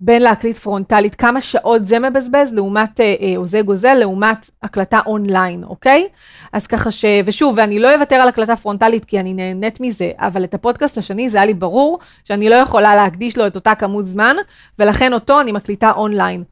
בין 0.00 0.22
להקליט 0.22 0.56
פרונטלית, 0.56 1.14
כמה 1.14 1.40
שעות 1.40 1.86
זה 1.86 1.98
מבזבז 1.98 2.52
לעומת, 2.52 3.00
אה, 3.00 3.14
אה, 3.20 3.36
או 3.36 3.46
זה 3.46 3.62
גוזל, 3.62 3.94
לעומת 3.94 4.50
הקלטה 4.62 5.00
אונליין, 5.06 5.64
אוקיי? 5.64 6.08
אז 6.52 6.66
ככה 6.66 6.90
ש... 6.90 7.04
ושוב, 7.24 7.54
ואני 7.58 7.78
לא 7.78 7.94
אוותר 7.94 8.16
על 8.16 8.28
הקלטה 8.28 8.56
פרונטלית 8.56 9.04
כי 9.04 9.20
אני 9.20 9.34
נהנית 9.34 9.80
מזה, 9.80 10.10
אבל 10.18 10.44
את 10.44 10.54
הפודקאסט 10.54 10.98
השני 10.98 11.28
זה 11.28 11.38
היה 11.38 11.46
לי 11.46 11.54
ברור 11.54 11.98
שאני 12.24 12.48
לא 12.48 12.54
יכולה 12.54 12.94
להקדיש 12.94 13.38
לו 13.38 13.46
את 13.46 13.56
אותה 13.56 13.74
כמות 13.74 14.06
זמן, 14.06 14.36
ולכן 14.78 15.12
אותו 15.12 15.40
אני 15.40 15.52
מקליטה 15.52 15.90
אונליין. 15.90 16.44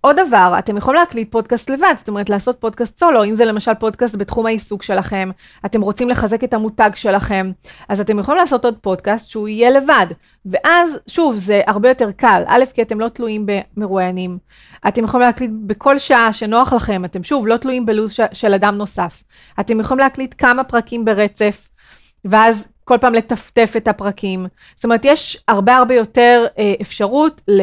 עוד 0.00 0.16
דבר, 0.26 0.54
אתם 0.58 0.76
יכולים 0.76 1.00
להקליט 1.00 1.32
פודקאסט 1.32 1.70
לבד, 1.70 1.94
זאת 1.98 2.08
אומרת 2.08 2.30
לעשות 2.30 2.56
פודקאסט 2.60 2.98
סולו, 2.98 3.24
אם 3.24 3.34
זה 3.34 3.44
למשל 3.44 3.74
פודקאסט 3.74 4.14
בתחום 4.14 4.46
העיסוק 4.46 4.82
שלכם, 4.82 5.30
אתם 5.66 5.80
רוצים 5.80 6.08
לחזק 6.08 6.44
את 6.44 6.54
המותג 6.54 6.90
שלכם, 6.94 7.52
אז 7.88 8.00
אתם 8.00 8.18
יכולים 8.18 8.40
לעשות 8.40 8.64
עוד 8.64 8.78
פודקאסט 8.80 9.28
שהוא 9.28 9.48
יהיה 9.48 9.70
לבד. 9.70 10.06
ואז, 10.46 10.98
שוב, 11.06 11.36
זה 11.36 11.62
הרבה 11.66 11.88
יותר 11.88 12.12
קל. 12.12 12.42
א', 12.46 12.64
כי 12.74 12.82
אתם 12.82 13.00
לא 13.00 13.08
תלויים 13.08 13.46
במרואיינים. 13.46 14.38
אתם 14.88 15.04
יכולים 15.04 15.26
להקליט 15.26 15.50
בכל 15.66 15.98
שעה 15.98 16.32
שנוח 16.32 16.72
לכם, 16.72 17.04
אתם 17.04 17.22
שוב 17.24 17.46
לא 17.46 17.56
תלויים 17.56 17.86
בלו"ז 17.86 18.16
של 18.32 18.54
אדם 18.54 18.76
נוסף. 18.76 19.24
אתם 19.60 19.80
יכולים 19.80 20.04
להקליט 20.04 20.34
כמה 20.38 20.64
פרקים 20.64 21.04
ברצף, 21.04 21.68
ואז 22.24 22.66
כל 22.84 22.98
פעם 23.00 23.14
לטפטף 23.14 23.72
את 23.76 23.88
הפרקים. 23.88 24.46
זאת 24.74 24.84
אומרת, 24.84 25.00
יש 25.04 25.44
הרבה 25.48 25.76
הרבה 25.76 25.94
יותר 25.94 26.46
אה, 26.58 26.74
אפשרות 26.82 27.42
ל... 27.48 27.62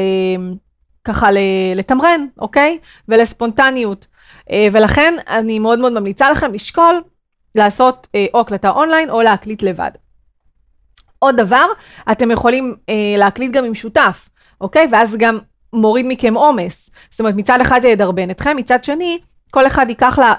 ככה 1.06 1.28
לתמרן, 1.76 2.28
אוקיי? 2.40 2.78
ולספונטניות. 3.08 4.08
אה, 4.52 4.68
ולכן 4.72 5.14
אני 5.28 5.60
מאוד 5.60 5.80
מאוד 5.80 5.94
ממליצה 5.94 6.32
לכם 6.32 6.54
לשקול 6.54 7.02
לעשות 7.56 8.08
אה, 8.16 8.26
או 8.34 8.40
הקלטה 8.40 8.70
אונליין 8.70 9.10
או 9.10 9.22
להקליט 9.22 9.62
לבד. 9.64 9.92
עוד 11.20 11.38
דבר, 11.38 11.66
אתם 12.12 12.32
יכולים 12.32 12.76
אה, 12.90 13.16
להקליט 13.18 13.52
גם 13.52 13.66
עם 13.66 13.76
שותף, 13.76 14.30
אוקיי? 14.62 14.88
ואז 14.92 15.16
גם 15.20 15.40
מוריד 15.74 16.06
מכם 16.10 16.34
עומס. 16.34 16.90
זאת 17.12 17.20
אומרת, 17.20 17.36
מצד 17.36 17.62
אחד 17.62 17.80
זה 17.82 17.88
ידרבן 17.88 18.30
אתכם, 18.30 18.58
מצד 18.58 18.84
שני, 18.84 19.20
כל 19.52 19.68
אחד 19.68 19.86
ייקח 19.90 20.20
לה, 20.20 20.34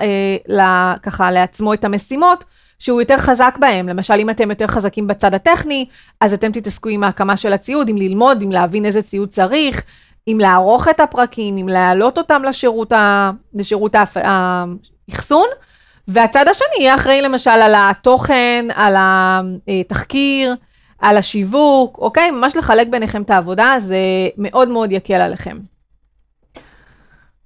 לה, 0.46 0.94
ככה 1.03 1.31
לעצמו 1.31 1.74
את 1.74 1.85
המשימות 1.85 2.44
שהוא 2.79 3.00
יותר 3.00 3.18
חזק 3.18 3.57
בהם. 3.61 3.88
למשל, 3.88 4.14
אם 4.14 4.31
אתם 4.31 4.50
יותר 4.50 4.66
חזקים 4.66 5.07
בצד 5.07 5.35
הטכני, 5.35 5.87
אז 6.20 6.35
אתם 6.35 6.53
תתעסקו 6.53 6.88
עם 6.88 7.05
ההקמה 7.05 7.37
של 7.37 7.53
הציוד, 7.53 7.88
עם 7.88 7.96
ללמוד, 7.96 8.42
עם 8.42 8.53
להבין 8.53 8.85
איזה 8.85 9.03
ציוד 9.03 9.29
צריך, 9.29 9.85
אם 10.28 10.38
לערוך 10.40 10.88
את 10.88 11.00
הפרקים, 11.00 11.56
אם 11.56 11.68
להעלות 11.68 12.18
אותם 12.18 12.42
לשירות, 12.44 12.92
ה... 12.92 13.30
לשירות 13.54 13.92
האחסון, 14.14 15.46
והצד 16.08 16.48
השני 16.48 16.76
יהיה 16.80 16.94
אחראי 16.94 17.22
למשל 17.22 17.50
על 17.50 17.74
התוכן, 17.76 18.66
על 18.74 18.94
התחקיר, 19.68 20.54
על 20.98 21.16
השיווק, 21.16 21.98
אוקיי? 21.98 22.30
ממש 22.30 22.56
לחלק 22.56 22.88
ביניכם 22.88 23.22
את 23.22 23.30
העבודה, 23.30 23.74
זה 23.78 23.96
מאוד 24.38 24.68
מאוד 24.68 24.92
יקל 24.92 25.14
עליכם. 25.14 25.58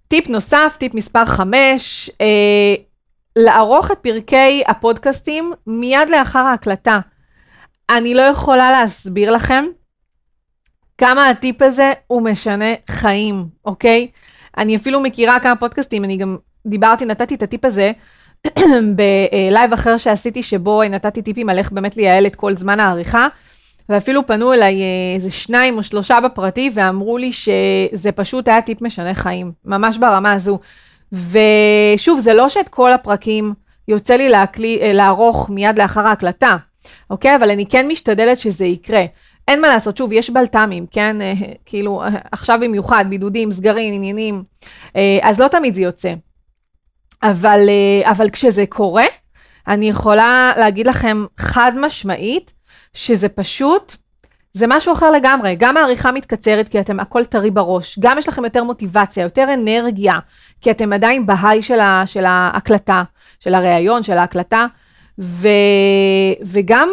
טיפ 0.08 0.28
נוסף, 0.28 0.76
טיפ 0.78 0.94
מספר 0.94 1.24
5, 1.24 2.10
אה, 2.20 2.26
לערוך 3.36 3.90
את 3.90 3.98
פרקי 3.98 4.62
הפודקאסטים 4.66 5.52
מיד 5.66 6.08
לאחר 6.08 6.38
ההקלטה. 6.38 7.00
אני 7.90 8.14
לא 8.14 8.22
יכולה 8.22 8.70
להסביר 8.70 9.30
לכם 9.30 9.64
כמה 10.98 11.28
הטיפ 11.28 11.62
הזה 11.62 11.92
הוא 12.06 12.22
משנה 12.22 12.74
חיים, 12.90 13.46
אוקיי? 13.64 14.08
אני 14.58 14.76
אפילו 14.76 15.00
מכירה 15.00 15.40
כמה 15.40 15.56
פודקאסטים, 15.56 16.04
אני 16.04 16.16
גם 16.16 16.37
דיברתי, 16.66 17.04
נתתי 17.04 17.34
את 17.34 17.42
הטיפ 17.42 17.64
הזה 17.64 17.92
בלייב 18.96 19.72
אחר 19.72 19.96
שעשיתי, 19.96 20.42
שבו 20.42 20.82
נתתי 20.82 21.22
טיפים 21.22 21.48
על 21.48 21.58
איך 21.58 21.72
באמת 21.72 21.96
לייעל 21.96 22.26
את 22.26 22.37
כל 22.37 22.56
זמן 22.56 22.80
העריכה, 22.80 23.26
ואפילו 23.88 24.26
פנו 24.26 24.52
אליי 24.52 24.82
אה, 24.82 25.14
איזה 25.14 25.30
שניים 25.30 25.78
או 25.78 25.82
שלושה 25.82 26.20
בפרטי, 26.20 26.70
ואמרו 26.74 27.18
לי 27.18 27.32
שזה 27.32 28.12
פשוט 28.12 28.48
היה 28.48 28.62
טיפ 28.62 28.82
משנה 28.82 29.14
חיים, 29.14 29.52
ממש 29.64 29.96
ברמה 29.96 30.32
הזו. 30.32 30.58
ושוב, 31.12 32.20
זה 32.20 32.34
לא 32.34 32.48
שאת 32.48 32.68
כל 32.68 32.92
הפרקים 32.92 33.54
יוצא 33.88 34.14
לי 34.14 34.28
להקלי, 34.28 34.78
אה, 34.82 34.92
לערוך 34.92 35.50
מיד 35.50 35.78
לאחר 35.78 36.06
ההקלטה, 36.06 36.56
אוקיי? 37.11 37.37
אבל 37.37 37.50
אני 37.50 37.66
כן 37.66 37.88
משתדלת 37.88 38.38
שזה 38.38 38.64
יקרה. 38.64 39.04
אין 39.48 39.61
מה 39.61 39.68
לעשות, 39.68 39.96
שוב, 39.96 40.12
יש 40.12 40.30
בלת"מים, 40.30 40.87
כן? 40.90 41.20
אה, 41.20 41.32
כאילו, 41.66 42.02
עכשיו 42.32 42.58
במיוחד, 42.62 43.04
בידודים, 43.08 43.50
סגרים, 43.50 43.94
עניינים, 43.94 44.42
אז 45.22 45.40
לא 45.40 45.48
תמיד 45.48 45.74
זה 45.74 45.82
יוצא. 45.82 46.14
אבל, 47.22 47.68
אבל 48.04 48.30
כשזה 48.30 48.64
קורה, 48.68 49.06
אני 49.68 49.88
יכולה 49.88 50.52
להגיד 50.56 50.87
לכם 50.87 51.24
חד 51.38 51.72
משמעית, 51.80 52.52
שזה 52.94 53.28
פשוט, 53.28 53.96
זה 54.52 54.66
משהו 54.68 54.92
אחר 54.92 55.11
לגמרי. 55.11 55.56
גם 55.58 55.76
העריכה 55.76 56.12
מתקצרת 56.12 56.68
כי 56.68 56.80
אתם 56.80 57.00
הכל 57.00 57.24
טרי 57.24 57.50
בראש, 57.50 57.98
גם 57.98 58.18
יש 58.18 58.28
לכם 58.28 58.44
יותר 58.44 58.64
מוטיבציה, 58.64 59.22
יותר 59.22 59.54
אנרגיה, 59.54 60.18
כי 60.61 60.70
אתם 60.70 60.92
עדיין 60.92 61.26
בהיי 61.26 61.62
של, 61.62 61.78
של 62.06 62.24
ההקלטה, 62.24 63.02
של 63.40 63.54
הראיון, 63.54 64.02
של 64.02 64.18
ההקלטה, 64.18 64.66
ו, 65.18 65.48
וגם 66.46 66.88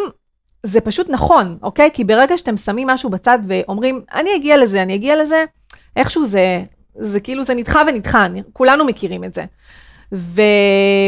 זה 0.65 0.82
פשוט 0.82 1.10
נכון, 1.10 1.58
אוקיי? 1.63 1.89
כי 1.93 2.04
ברגע 2.04 2.38
שאתם 2.38 2.58
שמים 2.58 2.88
משהו 2.88 3.10
בצד 3.10 3.39
ואומרים, 3.47 4.01
אני 4.13 4.30
אגיע 4.36 4.58
לזה, 4.58 4.82
אני 4.82 4.95
אגיע 4.95 5.23
לזה, 5.23 5.45
איכשהו 5.95 6.25
זה, 6.25 6.63
זה 6.95 7.19
כאילו 7.19 7.43
זה 7.43 7.54
נדחה 7.54 7.82
ונדחה, 7.88 8.28
כולנו 8.54 8.86
מכירים 8.86 9.23
את 9.23 9.34
זה. 9.34 9.45
ו... 10.13 10.41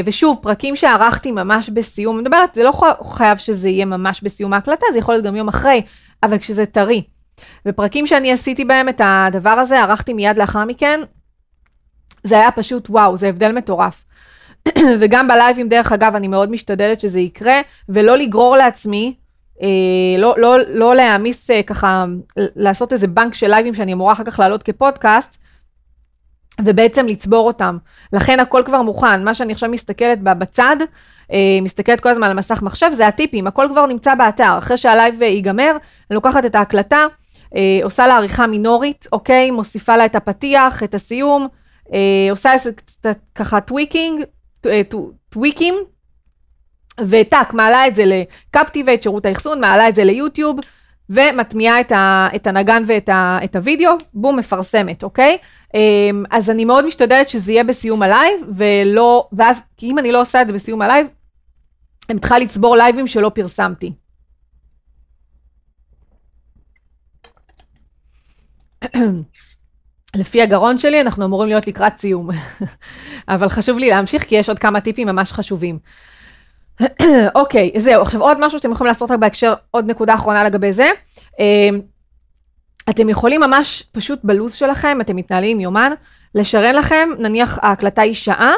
ושוב, 0.06 0.38
פרקים 0.42 0.76
שערכתי 0.76 1.32
ממש 1.32 1.70
בסיום, 1.70 2.16
אני 2.16 2.22
מדברת, 2.22 2.56
זה 2.56 2.64
לא 2.64 2.74
חייב 3.04 3.38
שזה 3.38 3.70
יהיה 3.70 3.86
ממש 3.86 4.24
בסיום 4.24 4.54
ההקלטה, 4.54 4.86
זה 4.92 5.00
יכול 5.00 5.14
להיות 5.14 5.26
גם 5.26 5.36
יום 5.36 5.48
אחרי, 5.48 5.82
אבל 6.24 6.38
כשזה 6.38 6.66
טרי. 6.66 7.04
ופרקים 7.68 8.08
שאני 8.08 8.32
עשיתי 8.32 8.66
בהם 8.66 8.90
את 8.90 9.02
הדבר 9.04 9.50
הזה, 9.50 9.80
ערכתי 9.80 10.14
מיד 10.14 10.38
לאחר 10.38 10.66
מכן, 10.66 11.00
זה 12.24 12.36
היה 12.36 12.52
פשוט 12.52 12.90
וואו, 12.90 13.18
זה 13.18 13.30
הבדל 13.30 13.52
מטורף. 13.52 14.04
וגם 15.00 15.28
בלייבים, 15.28 15.70
דרך 15.70 15.92
אגב, 15.92 16.16
אני 16.16 16.28
מאוד 16.28 16.52
משתדלת 16.52 17.00
שזה 17.00 17.20
יקרה, 17.20 17.62
ולא 17.90 18.18
לגרור 18.18 18.58
לעצמי, 18.58 19.16
לא, 20.18 20.36
לא, 20.38 20.58
לא 20.68 20.96
להעמיס 20.96 21.52
אה, 21.52 21.64
ככה, 21.64 22.06
לעשות 22.38 22.94
איזה 22.94 23.08
בנק 23.08 23.34
של 23.34 23.48
לייבים 23.48 23.74
שאני 23.74 23.94
אמורה 23.94 24.14
אחר 24.14 24.24
כך 24.24 24.40
לעלות 24.40 24.64
כפודקאסט, 24.64 25.38
ובעצם 26.62 27.08
לצבור 27.08 27.48
אותם. 27.48 27.78
לכן 28.14 28.40
הכל 28.40 28.64
כבר 28.66 28.82
מוכן. 28.82 29.24
מה 29.24 29.34
שאני 29.34 29.54
עכשיו 29.54 29.70
מסתכלת 29.70 30.22
בצד, 30.22 30.76
אה, 31.32 31.60
מסתכלת 31.62 32.00
כל 32.00 32.10
הזמן 32.10 32.28
על 32.28 32.34
מסך 32.34 32.62
מחשב, 32.62 32.90
זה 32.94 33.08
הטיפים, 33.08 33.48
הכל 33.48 33.68
כבר 33.72 33.86
נמצא 33.86 34.16
באתר. 34.16 34.58
אחרי 34.58 34.78
שהלייב 34.78 35.22
ייגמר, 35.22 35.72
אני 36.10 36.16
לוקחת 36.16 36.46
את 36.46 36.56
ההקלטה, 36.56 37.06
אה, 37.56 37.80
עושה 37.84 38.08
לה 38.08 38.18
עריכה 38.18 38.48
מינורית, 38.48 39.08
אוקיי? 39.12 39.52
מוסיפה 39.52 39.98
לה 39.98 40.06
את 40.06 40.16
הפתיח, 40.16 40.84
את 40.84 40.96
הסיום, 40.96 41.48
אה, 41.94 42.28
עושה 42.32 42.52
קצת 42.76 43.18
ככה 43.36 43.62
tweaking, 43.62 44.24
טוויקים, 45.30 45.76
וטאק, 47.02 47.54
מעלה 47.54 47.88
את 47.88 47.96
זה 47.96 48.04
ל 48.06 48.15
Captivate, 48.15 49.04
שירות 49.04 49.26
האחסון, 49.26 49.62
מעלה 49.62 49.90
את 49.90 49.96
זה 49.96 50.04
ליוטיוב, 50.04 50.60
ומטמיעה 51.10 51.80
את, 51.80 51.92
את 52.36 52.48
הנגן 52.48 52.84
ואת 52.88 53.10
ה, 53.10 53.40
את 53.44 53.56
הוידאו, 53.56 53.92
בום, 54.14 54.40
מפרסמת, 54.40 55.04
אוקיי? 55.04 55.38
אמ, 55.74 56.24
אז 56.32 56.50
אני 56.50 56.66
מאוד 56.66 56.86
משתדלת 56.86 57.30
שזה 57.30 57.52
יהיה 57.52 57.64
בסיום 57.64 58.04
הלייב, 58.04 58.42
ולא, 58.56 59.28
ואז, 59.34 59.58
כי 59.78 59.86
אם 59.86 60.00
אני 60.00 60.12
לא 60.12 60.22
עושה 60.22 60.42
את 60.42 60.48
זה 60.48 60.54
בסיום 60.54 60.82
הלייב, 60.82 61.08
אני 62.10 62.20
צריכה 62.20 62.40
לצבור 62.40 62.76
לייבים 62.76 63.08
שלא 63.08 63.32
פרסמתי. 63.36 63.94
לפי 70.16 70.42
הגרון 70.42 70.78
שלי 70.78 71.02
אנחנו 71.02 71.26
אמורים 71.26 71.50
להיות 71.50 71.68
לקראת 71.68 71.94
סיום, 72.00 72.30
אבל 73.34 73.50
חשוב 73.50 73.78
לי 73.78 73.90
להמשיך 73.90 74.24
כי 74.24 74.36
יש 74.36 74.50
עוד 74.50 74.60
כמה 74.60 74.82
טיפים 74.82 75.08
ממש 75.08 75.32
חשובים. 75.32 75.80
אוקיי, 77.36 77.72
זהו, 77.78 78.02
עכשיו 78.02 78.22
עוד 78.22 78.38
משהו 78.40 78.60
שאתם 78.60 78.72
יכולים 78.72 78.88
לעשות 78.88 79.12
רק 79.12 79.20
בהקשר, 79.20 79.54
עוד 79.72 79.86
נקודה 79.86 80.16
אחרונה 80.16 80.44
לגבי 80.44 80.74
זה. 80.74 80.90
אמ, 81.40 81.82
אתם 82.90 83.10
יכולים 83.10 83.42
ממש 83.42 83.84
פשוט 83.92 84.20
בלו"ז 84.24 84.54
שלכם, 84.54 84.98
אתם 85.02 85.16
מתנהלים 85.16 85.58
עם 85.58 85.60
יומן, 85.60 85.92
לשרן 86.36 86.76
לכם, 86.76 87.10
נניח 87.20 87.60
ההקלטה 87.62 88.02
היא 88.02 88.14
שעה, 88.14 88.54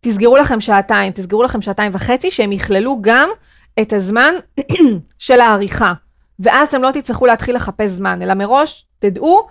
תסגרו 0.00 0.36
לכם 0.36 0.60
שעתיים, 0.60 1.12
תסגרו 1.12 1.42
לכם 1.42 1.62
שעתיים 1.62 1.92
וחצי, 1.94 2.30
שהם 2.30 2.52
יכללו 2.52 2.98
גם 3.00 3.30
את 3.80 3.92
הזמן 3.92 4.34
של 5.18 5.40
העריכה. 5.40 5.92
ואז 6.40 6.68
אתם 6.68 6.82
לא 6.82 6.90
תצטרכו 6.90 7.26
להתחיל 7.26 7.56
לחפש 7.56 7.90
זמן, 7.90 8.22
אלא 8.22 8.34
מראש 8.34 8.86
תדעו 8.98 9.48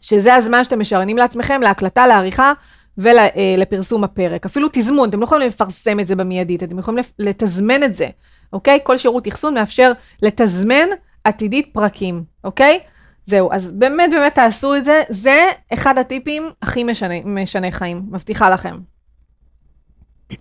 שזה 0.00 0.34
הזמן 0.34 0.64
שאתם 0.64 0.80
משרנים 0.80 1.16
לעצמכם 1.16 1.60
להקלטה, 1.62 2.06
לעריכה 2.06 2.52
ולפרסום 2.98 4.04
הפרק. 4.04 4.46
אפילו 4.46 4.68
תזמון, 4.72 5.08
אתם 5.08 5.20
לא 5.20 5.24
יכולים 5.24 5.48
לפרסם 5.48 6.00
את 6.00 6.06
זה 6.06 6.16
במיידית, 6.16 6.62
אתם 6.62 6.78
יכולים 6.78 7.04
לתזמן 7.18 7.82
את 7.82 7.94
זה, 7.94 8.08
אוקיי? 8.52 8.78
כל 8.82 8.96
שירות 8.96 9.28
אחסון 9.28 9.54
מאפשר 9.54 9.92
לתזמן 10.22 10.88
עתידית 11.24 11.70
פרקים, 11.72 12.24
אוקיי? 12.44 12.80
זהו, 13.26 13.52
אז 13.52 13.70
באמת 13.72 14.10
באמת 14.10 14.34
תעשו 14.34 14.76
את 14.76 14.84
זה, 14.84 15.02
זה 15.08 15.46
אחד 15.72 15.98
הטיפים 15.98 16.50
הכי 16.62 16.84
משנה, 16.84 17.14
משנה 17.24 17.70
חיים, 17.70 18.02
מבטיחה 18.10 18.50
לכם. 18.50 18.76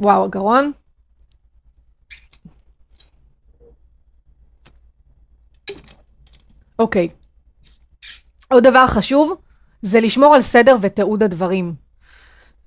וואו, 0.00 0.24
הגרון. 0.24 0.72
אוקיי. 6.78 7.19
עוד 8.52 8.64
דבר 8.64 8.86
חשוב, 8.86 9.34
זה 9.82 10.00
לשמור 10.00 10.34
על 10.34 10.42
סדר 10.42 10.76
ותיעוד 10.80 11.22
הדברים. 11.22 11.74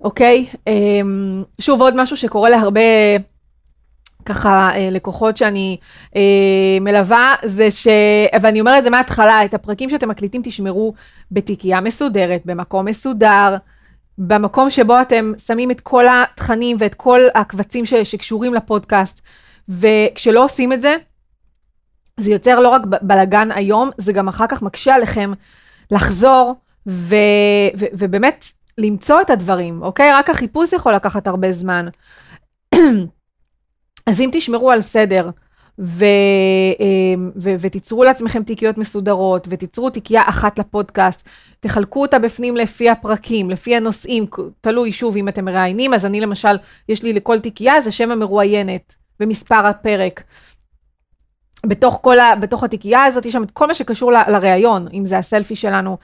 אוקיי? 0.00 0.46
אמ, 0.66 1.42
שוב, 1.60 1.80
עוד 1.80 1.94
משהו 1.96 2.16
שקורה 2.16 2.50
להרבה 2.50 2.80
ככה 4.26 4.70
אה, 4.74 4.88
לקוחות 4.90 5.36
שאני 5.36 5.76
אה, 6.16 6.20
מלווה, 6.80 7.34
זה 7.44 7.70
ש... 7.70 7.86
ואני 8.42 8.60
אומרת 8.60 8.78
את 8.78 8.84
זה 8.84 8.90
מההתחלה, 8.90 9.44
את 9.44 9.54
הפרקים 9.54 9.90
שאתם 9.90 10.08
מקליטים 10.08 10.42
תשמרו 10.44 10.94
בתיקייה 11.30 11.80
מסודרת, 11.80 12.42
במקום 12.44 12.84
מסודר, 12.84 13.56
במקום 14.18 14.70
שבו 14.70 15.00
אתם 15.02 15.32
שמים 15.46 15.70
את 15.70 15.80
כל 15.80 16.04
התכנים 16.08 16.76
ואת 16.80 16.94
כל 16.94 17.20
הקבצים 17.34 17.86
ש... 17.86 17.94
שקשורים 17.94 18.54
לפודקאסט, 18.54 19.20
וכשלא 19.68 20.44
עושים 20.44 20.72
את 20.72 20.82
זה, 20.82 20.96
זה 22.20 22.30
יוצר 22.30 22.60
לא 22.60 22.68
רק 22.68 22.82
בלאגן 23.02 23.48
היום, 23.54 23.90
זה 23.98 24.12
גם 24.12 24.28
אחר 24.28 24.46
כך 24.46 24.62
מקשה 24.62 24.94
עליכם 24.94 25.32
לחזור 25.90 26.54
ו... 26.86 27.16
ו... 27.78 27.84
ובאמת 27.92 28.44
למצוא 28.78 29.20
את 29.20 29.30
הדברים, 29.30 29.82
אוקיי? 29.82 30.12
רק 30.12 30.30
החיפוש 30.30 30.72
יכול 30.72 30.94
לקחת 30.94 31.26
הרבה 31.26 31.52
זמן. 31.52 31.86
אז 34.06 34.20
אם 34.20 34.30
תשמרו 34.32 34.70
על 34.70 34.80
סדר 34.80 35.30
ו, 35.78 36.04
אמ, 36.80 37.30
ו, 37.36 37.50
ותיצרו 37.60 38.04
לעצמכם 38.04 38.42
תיקיות 38.42 38.78
מסודרות 38.78 39.46
ותיצרו 39.50 39.90
תיקייה 39.90 40.22
אחת 40.26 40.58
לפודקאסט, 40.58 41.28
תחלקו 41.60 42.02
אותה 42.02 42.18
בפנים 42.18 42.56
לפי 42.56 42.90
הפרקים, 42.90 43.50
לפי 43.50 43.76
הנושאים, 43.76 44.26
תלוי 44.60 44.92
שוב 44.92 45.16
אם 45.16 45.28
אתם 45.28 45.44
מראיינים, 45.44 45.94
אז 45.94 46.06
אני 46.06 46.20
למשל, 46.20 46.56
יש 46.88 47.02
לי 47.02 47.12
לכל 47.12 47.40
תיקייה 47.40 47.80
זה 47.80 47.90
שם 47.90 48.10
המרואיינת 48.10 48.94
ומספר 49.20 49.66
הפרק. 49.66 50.22
בתוך 51.68 51.98
כל 52.02 52.18
ה... 52.18 52.36
בתוך 52.36 52.64
התיקייה 52.64 53.04
הזאת 53.04 53.26
יש 53.26 53.32
שם 53.32 53.42
את 53.42 53.50
כל 53.50 53.66
מה 53.66 53.74
שקשור 53.74 54.12
ל, 54.12 54.16
לראיון, 54.28 54.88
אם 54.92 55.06
זה 55.06 55.18
הסלפי 55.18 55.56
שלנו, 55.56 55.98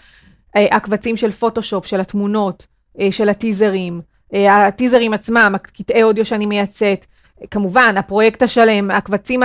אה, 0.56 0.76
הקבצים 0.76 1.16
של 1.16 1.30
פוטושופ, 1.30 1.86
של 1.86 2.00
התמונות, 2.00 2.66
אה, 3.00 3.12
של 3.12 3.28
הטיזרים, 3.28 4.00
אה, 4.34 4.66
הטיזרים 4.66 5.12
עצמם, 5.12 5.52
הקטעי 5.54 6.02
אודיו 6.02 6.24
שאני 6.24 6.46
מייצאת, 6.46 7.06
כמובן, 7.50 7.94
הפרויקט 7.96 8.42
השלם, 8.42 8.90
הקבצים 8.90 9.40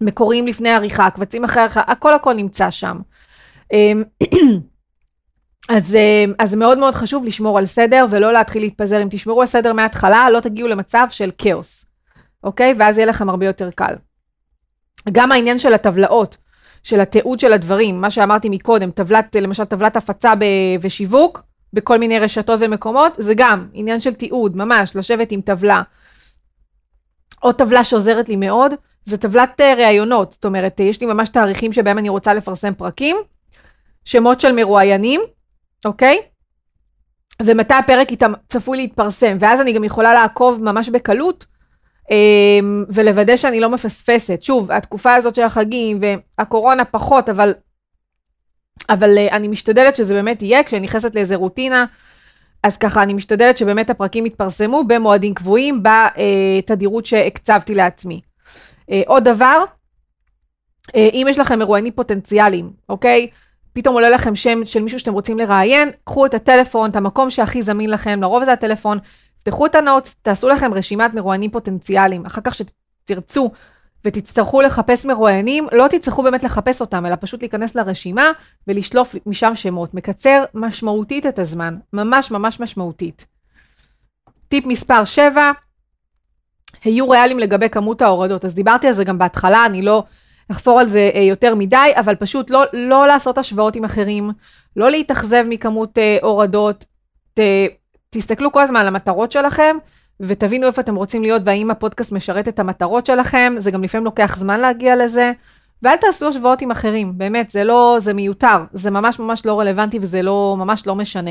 המקוריים 0.00 0.46
לפני 0.46 0.70
עריכה, 0.70 1.06
הקבצים 1.06 1.44
אחרי 1.44 1.62
עריכה, 1.62 1.82
הכל 1.86 2.14
הכל 2.14 2.34
נמצא 2.34 2.70
שם. 2.70 2.98
אמ, 3.72 4.02
אז, 5.68 5.94
אמ, 5.96 6.32
אז 6.38 6.54
מאוד 6.54 6.78
מאוד 6.78 6.94
חשוב 6.94 7.24
לשמור 7.24 7.58
על 7.58 7.66
סדר 7.66 8.06
ולא 8.10 8.32
להתחיל 8.32 8.62
להתפזר. 8.62 9.02
אם 9.02 9.08
תשמרו 9.10 9.40
על 9.40 9.46
סדר 9.46 9.72
מההתחלה, 9.72 10.30
לא 10.30 10.40
תגיעו 10.40 10.68
למצב 10.68 11.06
של 11.10 11.30
כאוס, 11.38 11.84
אוקיי? 12.44 12.74
ואז 12.78 12.98
יהיה 12.98 13.06
לכם 13.06 13.28
הרבה 13.28 13.46
יותר 13.46 13.70
קל. 13.70 13.94
גם 15.12 15.32
העניין 15.32 15.58
של 15.58 15.72
הטבלאות, 15.72 16.36
של 16.82 17.00
התיעוד 17.00 17.40
של 17.40 17.52
הדברים, 17.52 18.00
מה 18.00 18.10
שאמרתי 18.10 18.48
מקודם, 18.48 18.90
טבלת, 18.90 19.36
למשל 19.36 19.64
טבלת 19.64 19.96
הפצה 19.96 20.32
ושיווק, 20.80 21.42
בכל 21.72 21.98
מיני 21.98 22.18
רשתות 22.18 22.60
ומקומות, 22.62 23.12
זה 23.18 23.34
גם 23.36 23.68
עניין 23.72 24.00
של 24.00 24.14
תיעוד, 24.14 24.56
ממש, 24.56 24.96
לשבת 24.96 25.32
עם 25.32 25.40
טבלה. 25.40 25.82
עוד 27.40 27.54
טבלה 27.54 27.84
שעוזרת 27.84 28.28
לי 28.28 28.36
מאוד, 28.36 28.72
זה 29.04 29.18
טבלת 29.18 29.60
אה, 29.60 29.74
ראיונות. 29.74 30.32
זאת 30.32 30.44
אומרת, 30.44 30.80
יש 30.80 31.00
לי 31.00 31.06
ממש 31.06 31.28
תאריכים 31.28 31.72
שבהם 31.72 31.98
אני 31.98 32.08
רוצה 32.08 32.34
לפרסם 32.34 32.74
פרקים, 32.74 33.16
שמות 34.04 34.40
של 34.40 34.52
מרואיינים, 34.52 35.20
אוקיי? 35.84 36.18
ומתי 37.42 37.74
הפרק 37.74 38.08
צפוי 38.48 38.76
להתפרסם, 38.76 39.36
ואז 39.40 39.60
אני 39.60 39.72
גם 39.72 39.84
יכולה 39.84 40.14
לעקוב 40.14 40.62
ממש 40.62 40.88
בקלות 40.88 41.46
ולוודא 42.88 43.36
שאני 43.36 43.60
לא 43.60 43.68
מפספסת. 43.68 44.42
שוב, 44.42 44.72
התקופה 44.72 45.14
הזאת 45.14 45.34
של 45.34 45.42
החגים 45.42 46.00
והקורונה 46.00 46.84
פחות, 46.84 47.28
אבל, 47.28 47.54
אבל 48.88 49.18
אה, 49.18 49.36
אני 49.36 49.48
משתדלת 49.48 49.96
שזה 49.96 50.14
באמת 50.14 50.42
יהיה, 50.42 50.64
כשאני 50.64 50.82
נכנסת 50.82 51.14
לאיזה 51.14 51.36
רוטינה, 51.36 51.84
אז 52.62 52.76
ככה 52.76 53.02
אני 53.02 53.14
משתדלת 53.14 53.58
שבאמת 53.58 53.90
הפרקים 53.90 54.26
יתפרסמו 54.26 54.84
במועדים 54.84 55.34
קבועים, 55.34 55.82
בתדירות 55.82 57.06
שהקצבתי 57.06 57.74
לעצמי. 57.74 58.20
אה, 58.90 59.02
עוד 59.06 59.24
דבר, 59.24 59.64
אה, 60.96 61.08
אם 61.12 61.26
יש 61.30 61.38
לכם 61.38 61.58
מרואיינים 61.58 61.92
פוטנציאליים, 61.92 62.70
אוקיי? 62.88 63.28
פתאום 63.72 63.94
עולה 63.94 64.10
לכם 64.10 64.36
שם 64.36 64.64
של 64.64 64.82
מישהו 64.82 64.98
שאתם 64.98 65.12
רוצים 65.12 65.38
לראיין, 65.38 65.90
קחו 66.04 66.26
את 66.26 66.34
הטלפון, 66.34 66.90
את 66.90 66.96
המקום 66.96 67.30
שהכי 67.30 67.62
זמין 67.62 67.90
לכם, 67.90 68.20
לרוב 68.22 68.44
זה 68.44 68.52
הטלפון, 68.52 68.98
תפתחו 69.42 69.66
את 69.66 69.74
הנוטס, 69.74 70.14
תעשו 70.22 70.48
לכם 70.48 70.74
רשימת 70.74 71.14
מרואיינים 71.14 71.50
פוטנציאליים. 71.50 72.26
אחר 72.26 72.40
כך 72.44 72.54
שתרצו 72.54 73.50
ותצטרכו 74.04 74.60
לחפש 74.60 75.06
מרואיינים, 75.06 75.68
לא 75.72 75.88
תצטרכו 75.88 76.22
באמת 76.22 76.44
לחפש 76.44 76.80
אותם, 76.80 77.06
אלא 77.06 77.16
פשוט 77.20 77.42
להיכנס 77.42 77.74
לרשימה 77.74 78.30
ולשלוף 78.68 79.14
משם 79.26 79.54
שמות. 79.54 79.94
מקצר 79.94 80.44
משמעותית 80.54 81.26
את 81.26 81.38
הזמן, 81.38 81.76
ממש 81.92 82.30
ממש 82.30 82.60
משמעותית. 82.60 83.26
טיפ 84.48 84.66
מספר 84.66 85.04
7, 85.04 85.50
היו 86.84 87.08
ריאליים 87.10 87.38
לגבי 87.38 87.68
כמות 87.68 88.02
ההורדות. 88.02 88.44
אז 88.44 88.54
דיברתי 88.54 88.88
על 88.88 88.94
זה 88.94 89.04
גם 89.04 89.18
בהתחלה, 89.18 89.66
אני 89.66 89.82
לא 89.82 90.04
אחפור 90.50 90.80
על 90.80 90.88
זה 90.88 91.10
אה, 91.14 91.20
יותר 91.20 91.54
מדי, 91.54 91.92
אבל 91.96 92.14
פשוט 92.14 92.50
לא, 92.50 92.64
לא 92.72 93.06
לעשות 93.06 93.38
השוואות 93.38 93.76
עם 93.76 93.84
אחרים, 93.84 94.30
לא 94.76 94.90
להתאכזב 94.90 95.44
מכמות 95.48 95.98
אה, 95.98 96.18
הורדות, 96.22 96.84
ת, 97.34 97.40
תסתכלו 98.10 98.52
כל 98.52 98.62
הזמן 98.62 98.80
על 98.80 98.86
המטרות 98.86 99.32
שלכם, 99.32 99.76
ותבינו 100.20 100.66
איפה 100.66 100.80
אתם 100.80 100.94
רוצים 100.94 101.22
להיות 101.22 101.42
והאם 101.44 101.70
הפודקאסט 101.70 102.12
משרת 102.12 102.48
את 102.48 102.58
המטרות 102.58 103.06
שלכם, 103.06 103.54
זה 103.58 103.70
גם 103.70 103.82
לפעמים 103.82 104.04
לוקח 104.04 104.36
זמן 104.36 104.60
להגיע 104.60 104.96
לזה, 104.96 105.32
ואל 105.82 105.96
תעשו 105.96 106.28
השוואות 106.28 106.62
עם 106.62 106.70
אחרים, 106.70 107.18
באמת, 107.18 107.50
זה 107.50 107.64
לא, 107.64 107.96
זה 108.00 108.12
מיותר, 108.12 108.64
זה 108.72 108.90
ממש 108.90 109.18
ממש 109.18 109.46
לא 109.46 109.60
רלוונטי 109.60 109.98
וזה 110.02 110.22
לא, 110.22 110.56
ממש 110.58 110.86
לא 110.86 110.94
משנה. 110.94 111.30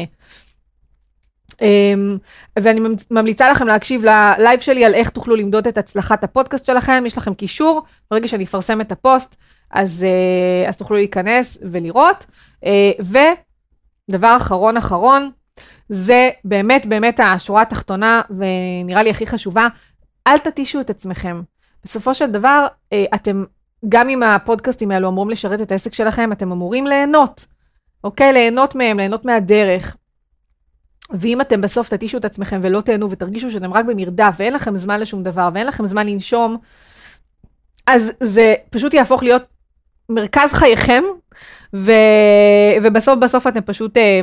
Um, 1.51 2.19
ואני 2.59 2.79
ממליצה 3.11 3.49
לכם 3.49 3.67
להקשיב 3.67 4.05
ללייב 4.05 4.59
שלי 4.59 4.85
על 4.85 4.93
איך 4.93 5.09
תוכלו 5.09 5.35
למדוד 5.35 5.67
את 5.67 5.77
הצלחת 5.77 6.23
הפודקאסט 6.23 6.65
שלכם, 6.65 7.03
יש 7.07 7.17
לכם 7.17 7.33
קישור, 7.33 7.81
ברגע 8.11 8.27
שאני 8.27 8.43
אפרסם 8.43 8.81
את 8.81 8.91
הפוסט, 8.91 9.35
אז, 9.71 10.05
uh, 10.05 10.69
אז 10.69 10.77
תוכלו 10.77 10.97
להיכנס 10.97 11.57
ולראות. 11.71 12.25
Uh, 12.63 12.67
ודבר 14.09 14.37
אחרון 14.37 14.77
אחרון, 14.77 15.31
זה 15.89 16.29
באמת 16.45 16.85
באמת 16.85 17.19
השורה 17.19 17.61
התחתונה, 17.61 18.21
ונראה 18.29 19.03
לי 19.03 19.09
הכי 19.09 19.27
חשובה, 19.27 19.67
אל 20.27 20.37
תתישו 20.37 20.81
את 20.81 20.89
עצמכם. 20.89 21.41
בסופו 21.83 22.15
של 22.15 22.31
דבר, 22.31 22.67
אה, 22.93 23.05
אתם, 23.15 23.43
גם 23.89 24.09
אם 24.09 24.23
הפודקאסטים 24.23 24.91
האלו 24.91 25.09
אמורים 25.09 25.29
לשרת 25.29 25.61
את 25.61 25.71
העסק 25.71 25.93
שלכם, 25.93 26.31
אתם 26.31 26.51
אמורים 26.51 26.87
ליהנות, 26.87 27.45
אוקיי? 28.03 28.33
ליהנות 28.33 28.75
מהם, 28.75 28.97
ליהנות 28.97 29.25
מהדרך. 29.25 29.95
ואם 31.19 31.41
אתם 31.41 31.61
בסוף 31.61 31.89
תתישו 31.89 32.17
את 32.17 32.25
עצמכם 32.25 32.59
ולא 32.63 32.81
תהנו 32.81 33.11
ותרגישו 33.11 33.51
שאתם 33.51 33.73
רק 33.73 33.85
במרדף 33.85 34.35
ואין 34.37 34.53
לכם 34.53 34.77
זמן 34.77 34.99
לשום 34.99 35.23
דבר 35.23 35.49
ואין 35.53 35.67
לכם 35.67 35.85
זמן 35.85 36.07
לנשום, 36.07 36.57
אז 37.87 38.11
זה 38.19 38.55
פשוט 38.69 38.93
יהפוך 38.93 39.23
להיות 39.23 39.43
מרכז 40.09 40.53
חייכם, 40.53 41.03
ו... 41.73 41.91
ובסוף 42.83 43.19
בסוף 43.19 43.47
אתם 43.47 43.61
פשוט 43.61 43.97
אה, 43.97 44.21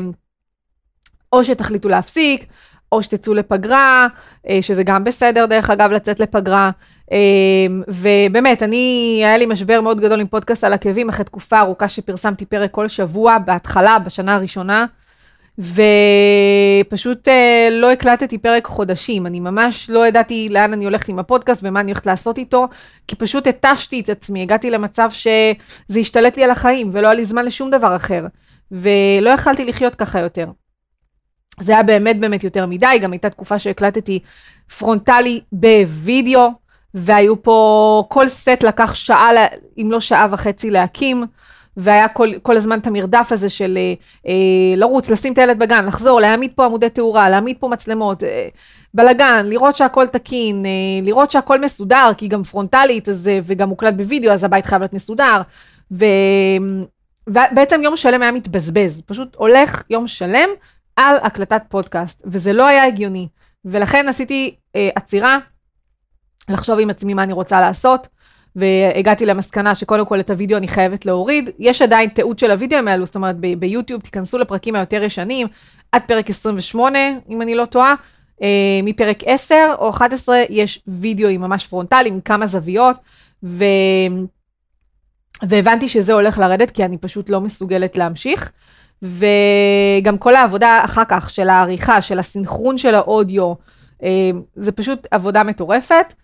או 1.33 1.45
שתחליטו 1.45 1.89
להפסיק, 1.89 2.47
או 2.93 3.03
שתצאו 3.03 3.35
לפגרה, 3.35 4.07
אה, 4.49 4.59
שזה 4.63 4.83
גם 4.83 5.05
בסדר 5.05 5.47
דרך 5.47 5.71
אגב 5.71 5.91
לצאת 5.91 6.21
לפגרה. 6.21 6.71
אה, 7.13 7.19
ובאמת, 7.89 8.63
אני, 8.63 9.21
היה 9.25 9.37
לי 9.37 9.47
משבר 9.47 9.81
מאוד 9.81 10.01
גדול 10.01 10.21
עם 10.21 10.27
פודקאסט 10.27 10.65
על 10.65 10.73
עקבים 10.73 11.09
אחרי 11.09 11.25
תקופה 11.25 11.61
ארוכה 11.61 11.89
שפרסמתי 11.89 12.45
פרק 12.45 12.71
כל 12.71 12.89
שבוע, 12.89 13.39
בהתחלה, 13.39 13.99
בשנה 13.99 14.35
הראשונה, 14.35 14.87
ופשוט 15.59 17.29
אה, 17.29 17.69
לא 17.71 17.93
הקלטתי 17.93 18.39
פרק 18.39 18.67
חודשים. 18.67 19.27
אני 19.27 19.41
ממש 19.41 19.91
לא 19.91 20.07
ידעתי 20.07 20.49
לאן 20.51 20.73
אני 20.73 20.85
הולכת 20.85 21.09
עם 21.09 21.19
הפודקאסט 21.19 21.61
ומה 21.65 21.81
אני 21.81 21.91
הולכת 21.91 22.07
לעשות 22.07 22.39
איתו, 22.39 22.69
כי 23.09 23.17
פשוט 23.17 23.47
התשתי 23.47 24.01
את 24.01 24.11
עצמי, 24.11 24.43
הגעתי 24.43 24.71
למצב 24.71 25.11
שזה 25.11 26.01
השתלט 26.01 26.37
לי 26.37 26.45
על 26.45 26.51
החיים, 26.51 26.91
ולא 26.93 27.07
היה 27.07 27.15
לי 27.15 27.25
זמן 27.25 27.45
לשום 27.45 27.71
דבר 27.71 27.97
אחר. 27.97 28.27
ולא 28.73 29.31
יכלתי 29.31 29.65
לחיות 29.65 29.95
ככה 29.95 30.21
יותר. 30.21 30.47
זה 31.61 31.73
היה 31.73 31.83
באמת 31.83 32.21
באמת 32.21 32.45
יותר 32.45 32.67
מדי, 32.67 32.99
גם 33.03 33.13
הייתה 33.13 33.31
תקופה 33.31 33.59
שהקלטתי 33.59 34.19
פרונטלי 34.79 35.41
בווידאו, 35.53 36.51
והיו 36.95 37.43
פה, 37.43 38.05
כל 38.09 38.29
סט 38.29 38.63
לקח 38.63 38.95
שעה, 38.95 39.31
אם 39.79 39.89
לא 39.91 40.01
שעה 40.01 40.27
וחצי 40.31 40.71
להקים, 40.71 41.25
והיה 41.77 42.09
כל, 42.09 42.29
כל 42.43 42.57
הזמן 42.57 42.79
את 42.79 42.87
המרדף 42.87 43.29
הזה 43.33 43.49
של 43.49 43.79
אה, 43.79 43.95
אה, 44.29 44.77
לרוץ, 44.77 45.11
לשים 45.11 45.33
את 45.33 45.39
הילד 45.39 45.59
בגן, 45.59 45.87
לחזור, 45.87 46.21
להעמיד 46.21 46.51
פה 46.55 46.65
עמודי 46.65 46.91
תאורה, 46.91 47.31
להעמיד 47.31 47.57
פה 47.61 47.69
מצלמות, 47.69 48.25
אה, 48.25 48.49
בלאגן, 48.95 49.47
לראות 49.47 49.77
שהכל 49.77 50.07
תקין, 50.07 50.67
אה, 50.67 50.71
לראות 51.03 51.31
שהכל 51.31 51.61
מסודר, 51.61 52.11
כי 52.17 52.29
גם 52.29 52.45
פרונטלית, 52.45 53.09
אז, 53.09 53.29
אה, 53.29 53.39
וגם 53.45 53.69
מוקלט 53.69 53.95
בווידאו, 53.95 54.33
אז 54.33 54.45
הבית 54.45 54.67
חייב 54.67 54.83
להיות 54.83 54.93
מסודר, 54.93 55.43
ו... 55.93 56.05
ובעצם 57.27 57.81
יום 57.83 57.97
שלם 57.97 58.23
היה 58.23 58.33
מתבזבז, 58.33 59.03
פשוט 59.07 59.35
הולך 59.37 59.83
יום 59.91 60.09
שלם 60.09 60.49
על 60.97 61.17
הקלטת 61.23 61.63
פודקאסט, 61.69 62.23
וזה 62.25 62.53
לא 62.53 62.67
היה 62.67 62.85
הגיוני. 62.85 63.29
ולכן 63.65 64.09
עשיתי 64.09 64.55
אה, 64.77 64.89
עצירה, 64.95 65.39
לחשוב 66.49 66.79
עם 66.79 66.91
עצמי 66.91 67.15
מה 67.15 67.23
אני 67.23 67.33
רוצה 67.33 67.61
לעשות, 67.61 68.09
והגעתי 68.57 69.27
למסקנה 69.27 69.75
שקודם 69.75 70.07
כל 70.07 70.21
את 70.21 70.31
הוידאו 70.31 70.59
אני 70.59 70.69
חייבת 70.69 71.07
להוריד. 71.07 71.51
יש 71.59 71.83
עדיין 71.83 72.09
תיעוד 72.09 72.39
של 72.39 72.51
הוידאו 72.51 72.79
האלו, 72.89 73.07
זאת 73.07 73.15
אומרת 73.15 73.37
ביוטיוב 73.37 74.01
תיכנסו 74.01 74.39
לפרקים 74.39 74.75
היותר 74.75 75.03
ישנים, 75.03 75.47
עד 75.93 76.03
פרק 76.07 76.31
28, 76.31 76.99
אם 77.29 77.43
אני 77.43 77.55
לא 77.55 77.65
טועה. 77.65 77.95
אה, 78.43 78.81
מפרק 78.83 79.19
10 79.27 79.55
או 79.79 79.91
11 79.91 80.43
יש 80.51 80.83
וידאוים 80.87 81.41
ממש 81.41 81.67
פרונטליים, 81.67 82.15
עם 82.15 82.21
כמה 82.21 82.47
זוויות, 82.47 82.97
ו... 83.43 83.65
והבנתי 85.43 85.89
שזה 85.89 86.13
הולך 86.13 86.39
לרדת 86.39 86.71
כי 86.71 86.85
אני 86.85 86.99
פשוט 86.99 87.29
לא 87.29 87.41
מסוגלת 87.41 87.97
להמשיך. 87.97 88.53
וגם 89.03 90.19
כל 90.19 90.35
העבודה 90.35 90.81
אחר 90.85 91.03
כך 91.09 91.31
של 91.31 91.49
העריכה, 91.49 92.03
של 92.03 92.19
הסינכרון 92.19 92.79
של 92.79 92.95
האודיו, 92.95 93.55
אה, 94.03 94.31
זה 94.55 94.73
פשוט 94.73 95.07
עבודה 95.11 95.43
מטורפת. 95.43 96.15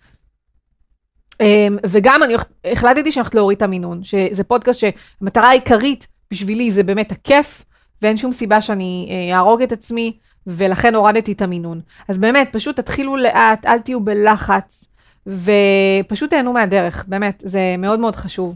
אה, 1.41 1.67
וגם 1.85 2.23
אני 2.23 2.33
החלטתי 2.65 3.11
שאני 3.11 3.21
הולכת 3.21 3.35
להוריד 3.35 3.55
את 3.55 3.61
המינון, 3.61 4.03
שזה 4.03 4.43
פודקאסט 4.43 4.79
שהמטרה 4.79 5.49
העיקרית 5.49 6.07
בשבילי 6.31 6.71
זה 6.71 6.83
באמת 6.83 7.11
הכיף, 7.11 7.65
ואין 8.01 8.17
שום 8.17 8.31
סיבה 8.31 8.61
שאני 8.61 9.09
אה, 9.11 9.35
אהרוג 9.35 9.61
את 9.61 9.71
עצמי, 9.71 10.17
ולכן 10.47 10.95
הורדתי 10.95 11.31
את 11.31 11.41
המינון. 11.41 11.81
אז 12.07 12.17
באמת, 12.17 12.49
פשוט 12.51 12.79
תתחילו 12.79 13.17
לאט, 13.17 13.65
אל 13.65 13.79
תהיו 13.79 13.99
בלחץ, 13.99 14.87
ופשוט 15.27 16.29
תהנו 16.29 16.53
מהדרך, 16.53 17.05
באמת, 17.07 17.43
זה 17.45 17.75
מאוד 17.77 17.99
מאוד 17.99 18.15
חשוב. 18.15 18.55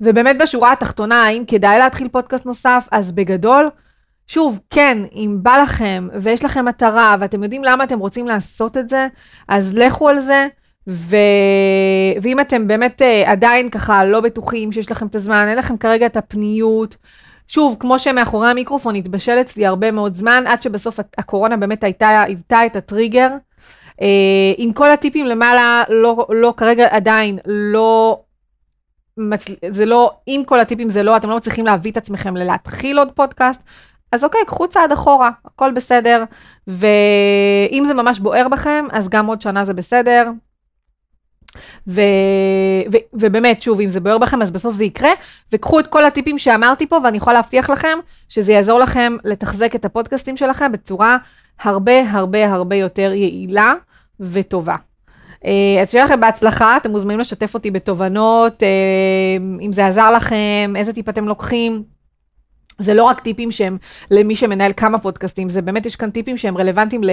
ובאמת 0.00 0.38
בשורה 0.38 0.72
התחתונה, 0.72 1.24
האם 1.24 1.44
כדאי 1.46 1.78
להתחיל 1.78 2.08
פודקאסט 2.08 2.46
נוסף? 2.46 2.88
אז 2.90 3.12
בגדול, 3.12 3.70
שוב, 4.26 4.58
כן, 4.70 4.98
אם 5.14 5.38
בא 5.42 5.56
לכם 5.56 6.08
ויש 6.22 6.44
לכם 6.44 6.64
מטרה 6.64 7.16
ואתם 7.20 7.42
יודעים 7.42 7.64
למה 7.64 7.84
אתם 7.84 7.98
רוצים 7.98 8.26
לעשות 8.26 8.76
את 8.76 8.88
זה, 8.88 9.06
אז 9.48 9.74
לכו 9.74 10.08
על 10.08 10.20
זה. 10.20 10.46
ו... 10.88 11.16
ואם 12.22 12.40
אתם 12.40 12.66
באמת 12.68 13.02
uh, 13.02 13.28
עדיין 13.28 13.68
ככה 13.68 14.04
לא 14.04 14.20
בטוחים 14.20 14.72
שיש 14.72 14.90
לכם 14.90 15.06
את 15.06 15.14
הזמן, 15.14 15.46
אין 15.48 15.58
לכם 15.58 15.76
כרגע 15.76 16.06
את 16.06 16.16
הפניות, 16.16 16.96
שוב, 17.48 17.76
כמו 17.80 17.98
שמאחורי 17.98 18.50
המיקרופון 18.50 18.94
התבשל 18.94 19.40
אצלי 19.40 19.66
הרבה 19.66 19.90
מאוד 19.90 20.14
זמן, 20.14 20.44
עד 20.46 20.62
שבסוף 20.62 21.00
הקורונה 21.18 21.56
באמת 21.56 21.84
הייתה, 21.84 22.22
היוותה 22.22 22.66
את 22.66 22.76
הטריגר. 22.76 23.28
Uh, 23.92 24.04
עם 24.56 24.72
כל 24.72 24.90
הטיפים 24.90 25.26
למעלה, 25.26 25.82
לא, 25.88 26.26
לא, 26.30 26.54
כרגע 26.56 26.86
עדיין 26.90 27.38
לא 27.46 28.20
מצל... 29.16 29.54
זה 29.70 29.84
לא, 29.84 30.12
אם 30.28 30.42
כל 30.46 30.60
הטיפים 30.60 30.90
זה 30.90 31.02
לא, 31.02 31.16
אתם 31.16 31.30
לא 31.30 31.36
מצליחים 31.36 31.66
להביא 31.66 31.90
את 31.90 31.96
עצמכם 31.96 32.36
ללהתחיל 32.36 32.98
עוד 32.98 33.12
פודקאסט, 33.12 33.62
אז 34.12 34.24
אוקיי, 34.24 34.40
קחו 34.46 34.68
צעד 34.68 34.92
אחורה, 34.92 35.30
הכל 35.44 35.72
בסדר, 35.72 36.24
ואם 36.66 37.84
זה 37.86 37.94
ממש 37.94 38.18
בוער 38.18 38.48
בכם, 38.48 38.84
אז 38.92 39.08
גם 39.08 39.26
עוד 39.26 39.40
שנה 39.40 39.64
זה 39.64 39.74
בסדר. 39.74 40.30
ו... 41.88 42.00
ו... 42.92 42.96
ובאמת, 43.12 43.62
שוב, 43.62 43.80
אם 43.80 43.88
זה 43.88 44.00
בוער 44.00 44.18
בכם, 44.18 44.42
אז 44.42 44.50
בסוף 44.50 44.74
זה 44.74 44.84
יקרה, 44.84 45.10
וקחו 45.52 45.80
את 45.80 45.86
כל 45.86 46.04
הטיפים 46.04 46.38
שאמרתי 46.38 46.86
פה, 46.86 46.98
ואני 47.04 47.16
יכולה 47.16 47.34
להבטיח 47.34 47.70
לכם 47.70 47.98
שזה 48.28 48.52
יעזור 48.52 48.78
לכם 48.78 49.16
לתחזק 49.24 49.74
את 49.74 49.84
הפודקאסטים 49.84 50.36
שלכם 50.36 50.72
בצורה 50.72 51.16
הרבה 51.60 52.10
הרבה 52.10 52.52
הרבה 52.52 52.76
יותר 52.76 53.12
יעילה 53.14 53.74
וטובה. 54.20 54.76
אה, 55.46 55.82
אז 55.82 55.90
שיהיה 55.90 56.04
לכם 56.04 56.20
בהצלחה, 56.20 56.76
אתם 56.76 56.90
מוזמנים 56.90 57.18
לשתף 57.18 57.54
אותי 57.54 57.70
בתובנות, 57.70 58.62
אה, 58.62 58.68
אם 59.60 59.72
זה 59.72 59.86
עזר 59.86 60.10
לכם, 60.10 60.74
איזה 60.76 60.92
טיפ 60.92 61.08
אתם 61.08 61.28
לוקחים. 61.28 61.94
זה 62.78 62.94
לא 62.94 63.04
רק 63.04 63.20
טיפים 63.20 63.50
שהם 63.50 63.78
למי 64.10 64.36
שמנהל 64.36 64.72
כמה 64.76 64.98
פודקאסטים, 64.98 65.48
זה 65.48 65.62
באמת 65.62 65.86
יש 65.86 65.96
כאן 65.96 66.10
טיפים 66.10 66.36
שהם 66.36 66.58
רלוונטיים 66.58 67.04
ל, 67.04 67.10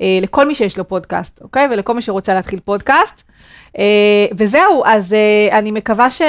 אה, 0.00 0.18
לכל 0.22 0.48
מי 0.48 0.54
שיש 0.54 0.78
לו 0.78 0.88
פודקאסט, 0.88 1.42
אוקיי? 1.42 1.68
ולכל 1.70 1.94
מי 1.94 2.02
שרוצה 2.02 2.34
להתחיל 2.34 2.60
פודקאסט. 2.60 3.22
וזהו, 4.38 4.82
אז 4.86 5.14
אני 5.52 5.70
מקווה 5.70 6.10
ש, 6.10 6.22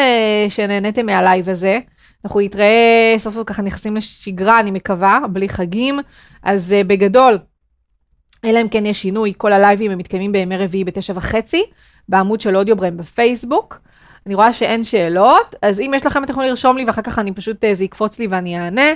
שנהניתם 0.49 1.05
מהלייב 1.05 1.49
הזה. 1.49 1.79
אנחנו 2.25 2.39
נתראה 2.39 3.15
סוף 3.17 3.33
סוף 3.33 3.43
ככה 3.47 3.61
נכנסים 3.61 3.95
לשגרה, 3.95 4.59
אני 4.59 4.71
מקווה, 4.71 5.19
בלי 5.29 5.49
חגים. 5.49 5.99
אז 6.43 6.75
בגדול, 6.87 7.37
אלא 8.45 8.61
אם 8.61 8.69
כן 8.69 8.85
יש 8.85 9.01
שינוי, 9.01 9.33
כל 9.37 9.53
הלייבים 9.53 9.91
הם 9.91 9.97
מתקיימים 9.97 10.31
בימי 10.31 10.57
רביעי 10.57 10.83
בתשע 10.83 11.13
וחצי, 11.15 11.63
בעמוד 12.09 12.41
של 12.41 12.57
אודיובריין 12.57 12.97
בפייסבוק. 12.97 13.81
אני 14.25 14.35
רואה 14.35 14.53
שאין 14.53 14.83
שאלות, 14.83 15.55
אז 15.61 15.79
אם 15.79 15.91
יש 15.95 16.05
לכם 16.05 16.23
אתם 16.23 16.31
יכולים 16.31 16.49
לרשום 16.49 16.77
לי 16.77 16.85
ואחר 16.85 17.01
כך 17.01 17.19
אני 17.19 17.31
פשוט, 17.31 17.63
אה, 17.63 17.75
זה 17.75 17.83
יקפוץ 17.83 18.19
לי 18.19 18.27
ואני 18.27 18.59
אענה. 18.59 18.93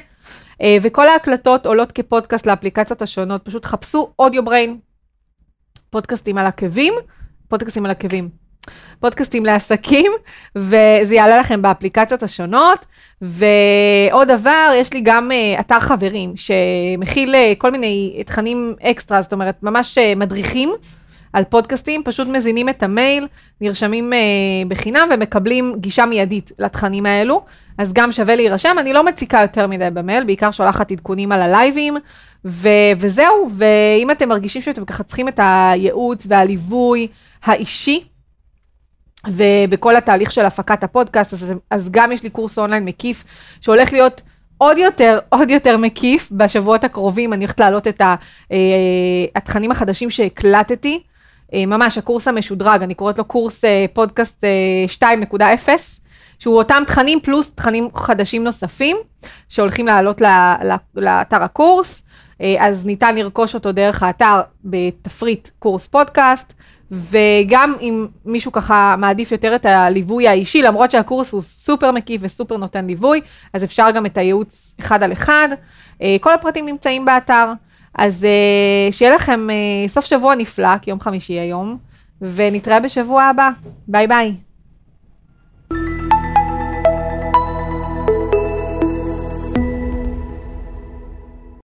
אה, 0.61 0.77
וכל 0.81 1.07
ההקלטות 1.07 1.65
עולות 1.65 1.91
כפודקאסט 1.91 2.47
לאפליקציות 2.47 3.01
השונות, 3.01 3.41
פשוט 3.45 3.65
חפשו 3.65 4.13
אודיובריין, 4.19 4.79
פודקאסטים 5.89 6.37
על 6.37 6.45
עקבים, 6.45 6.93
פודקאסטים 7.47 7.85
על 7.85 7.91
עקבים. 7.91 8.29
פודקאסטים 8.99 9.45
לעסקים, 9.45 10.11
וזה 10.55 11.15
יעלה 11.15 11.39
לכם 11.39 11.61
באפליקציות 11.61 12.23
השונות. 12.23 12.85
ועוד 13.21 14.27
דבר, 14.27 14.71
יש 14.75 14.93
לי 14.93 15.01
גם 15.01 15.31
uh, 15.31 15.59
אתר 15.59 15.79
חברים, 15.79 16.33
שמכיל 16.35 17.35
uh, 17.35 17.55
כל 17.57 17.71
מיני 17.71 18.23
תכנים 18.25 18.75
אקסטרה, 18.81 19.21
זאת 19.21 19.33
אומרת, 19.33 19.63
ממש 19.63 19.97
uh, 19.97 20.19
מדריכים 20.19 20.73
על 21.33 21.43
פודקאסטים, 21.43 22.03
פשוט 22.03 22.27
מזינים 22.27 22.69
את 22.69 22.83
המייל, 22.83 23.27
נרשמים 23.61 24.13
uh, 24.13 24.15
בחינם 24.67 25.09
ומקבלים 25.13 25.75
גישה 25.77 26.05
מיידית 26.05 26.51
לתכנים 26.59 27.05
האלו, 27.05 27.41
אז 27.77 27.93
גם 27.93 28.11
שווה 28.11 28.35
להירשם. 28.35 28.75
אני 28.79 28.93
לא 28.93 29.05
מציקה 29.05 29.41
יותר 29.41 29.67
מדי 29.67 29.89
במייל, 29.93 30.23
בעיקר 30.23 30.51
שולחת 30.51 30.91
עדכונים 30.91 31.31
על 31.31 31.41
הלייבים, 31.41 31.97
ו- 32.45 32.69
וזהו, 32.97 33.49
ואם 33.57 34.11
אתם 34.11 34.29
מרגישים 34.29 34.61
שאתם 34.61 34.85
ככה 34.85 35.03
צריכים 35.03 35.27
את 35.27 35.39
הייעוץ 35.43 36.25
והליווי 36.29 37.07
האישי, 37.43 38.03
ובכל 39.27 39.95
התהליך 39.95 40.31
של 40.31 40.45
הפקת 40.45 40.83
הפודקאסט, 40.83 41.33
אז, 41.33 41.53
אז 41.69 41.89
גם 41.91 42.11
יש 42.11 42.23
לי 42.23 42.29
קורס 42.29 42.59
אונליין 42.59 42.85
מקיף, 42.85 43.23
שהולך 43.61 43.93
להיות 43.93 44.21
עוד 44.59 44.77
יותר, 44.77 45.19
עוד 45.29 45.49
יותר 45.49 45.77
מקיף 45.77 46.29
בשבועות 46.31 46.83
הקרובים, 46.83 47.33
אני 47.33 47.45
הולכת 47.45 47.59
להעלות 47.59 47.87
את 47.87 48.01
אה, 48.01 48.15
התכנים 49.35 49.71
החדשים 49.71 50.09
שהקלטתי, 50.09 51.03
אה, 51.53 51.65
ממש 51.65 51.97
הקורס 51.97 52.27
המשודרג, 52.27 52.83
אני 52.83 52.93
קוראת 52.93 53.17
לו 53.17 53.25
קורס 53.25 53.65
אה, 53.65 53.85
פודקאסט 53.93 54.43
2.0, 55.01 55.69
שהוא 56.39 56.57
אותם 56.57 56.83
תכנים 56.87 57.19
פלוס 57.19 57.51
תכנים 57.51 57.89
חדשים 57.95 58.43
נוספים, 58.43 58.97
שהולכים 59.49 59.87
לעלות 59.87 60.21
לאתר 60.95 61.43
הקורס, 61.43 62.03
אז 62.59 62.85
ניתן 62.85 63.15
לרכוש 63.15 63.55
אותו 63.55 63.71
דרך 63.71 64.03
האתר 64.03 64.41
בתפריט 64.63 65.49
קורס 65.59 65.87
פודקאסט. 65.87 66.53
וגם 66.91 67.75
אם 67.81 68.07
מישהו 68.25 68.51
ככה 68.51 68.95
מעדיף 68.97 69.31
יותר 69.31 69.55
את 69.55 69.65
הליווי 69.65 70.27
האישי, 70.27 70.61
למרות 70.61 70.91
שהקורס 70.91 71.31
הוא 71.31 71.41
סופר 71.41 71.91
מקיף 71.91 72.21
וסופר 72.23 72.57
נותן 72.57 72.85
ליווי, 72.85 73.21
אז 73.53 73.63
אפשר 73.63 73.91
גם 73.91 74.05
את 74.05 74.17
הייעוץ 74.17 74.73
אחד 74.79 75.03
על 75.03 75.11
אחד. 75.11 75.49
אה, 76.01 76.17
כל 76.21 76.33
הפרטים 76.33 76.65
נמצאים 76.65 77.05
באתר, 77.05 77.51
אז 77.97 78.25
אה, 78.25 78.91
שיהיה 78.91 79.15
לכם 79.15 79.49
אה, 79.49 79.87
סוף 79.87 80.05
שבוע 80.05 80.35
נפלא, 80.35 80.77
כי 80.81 80.89
יום 80.89 80.99
חמישי 80.99 81.33
היום, 81.33 81.77
ונתראה 82.21 82.79
בשבוע 82.79 83.23
הבא. 83.23 83.49
ביי 83.87 84.07
ביי. 84.07 84.48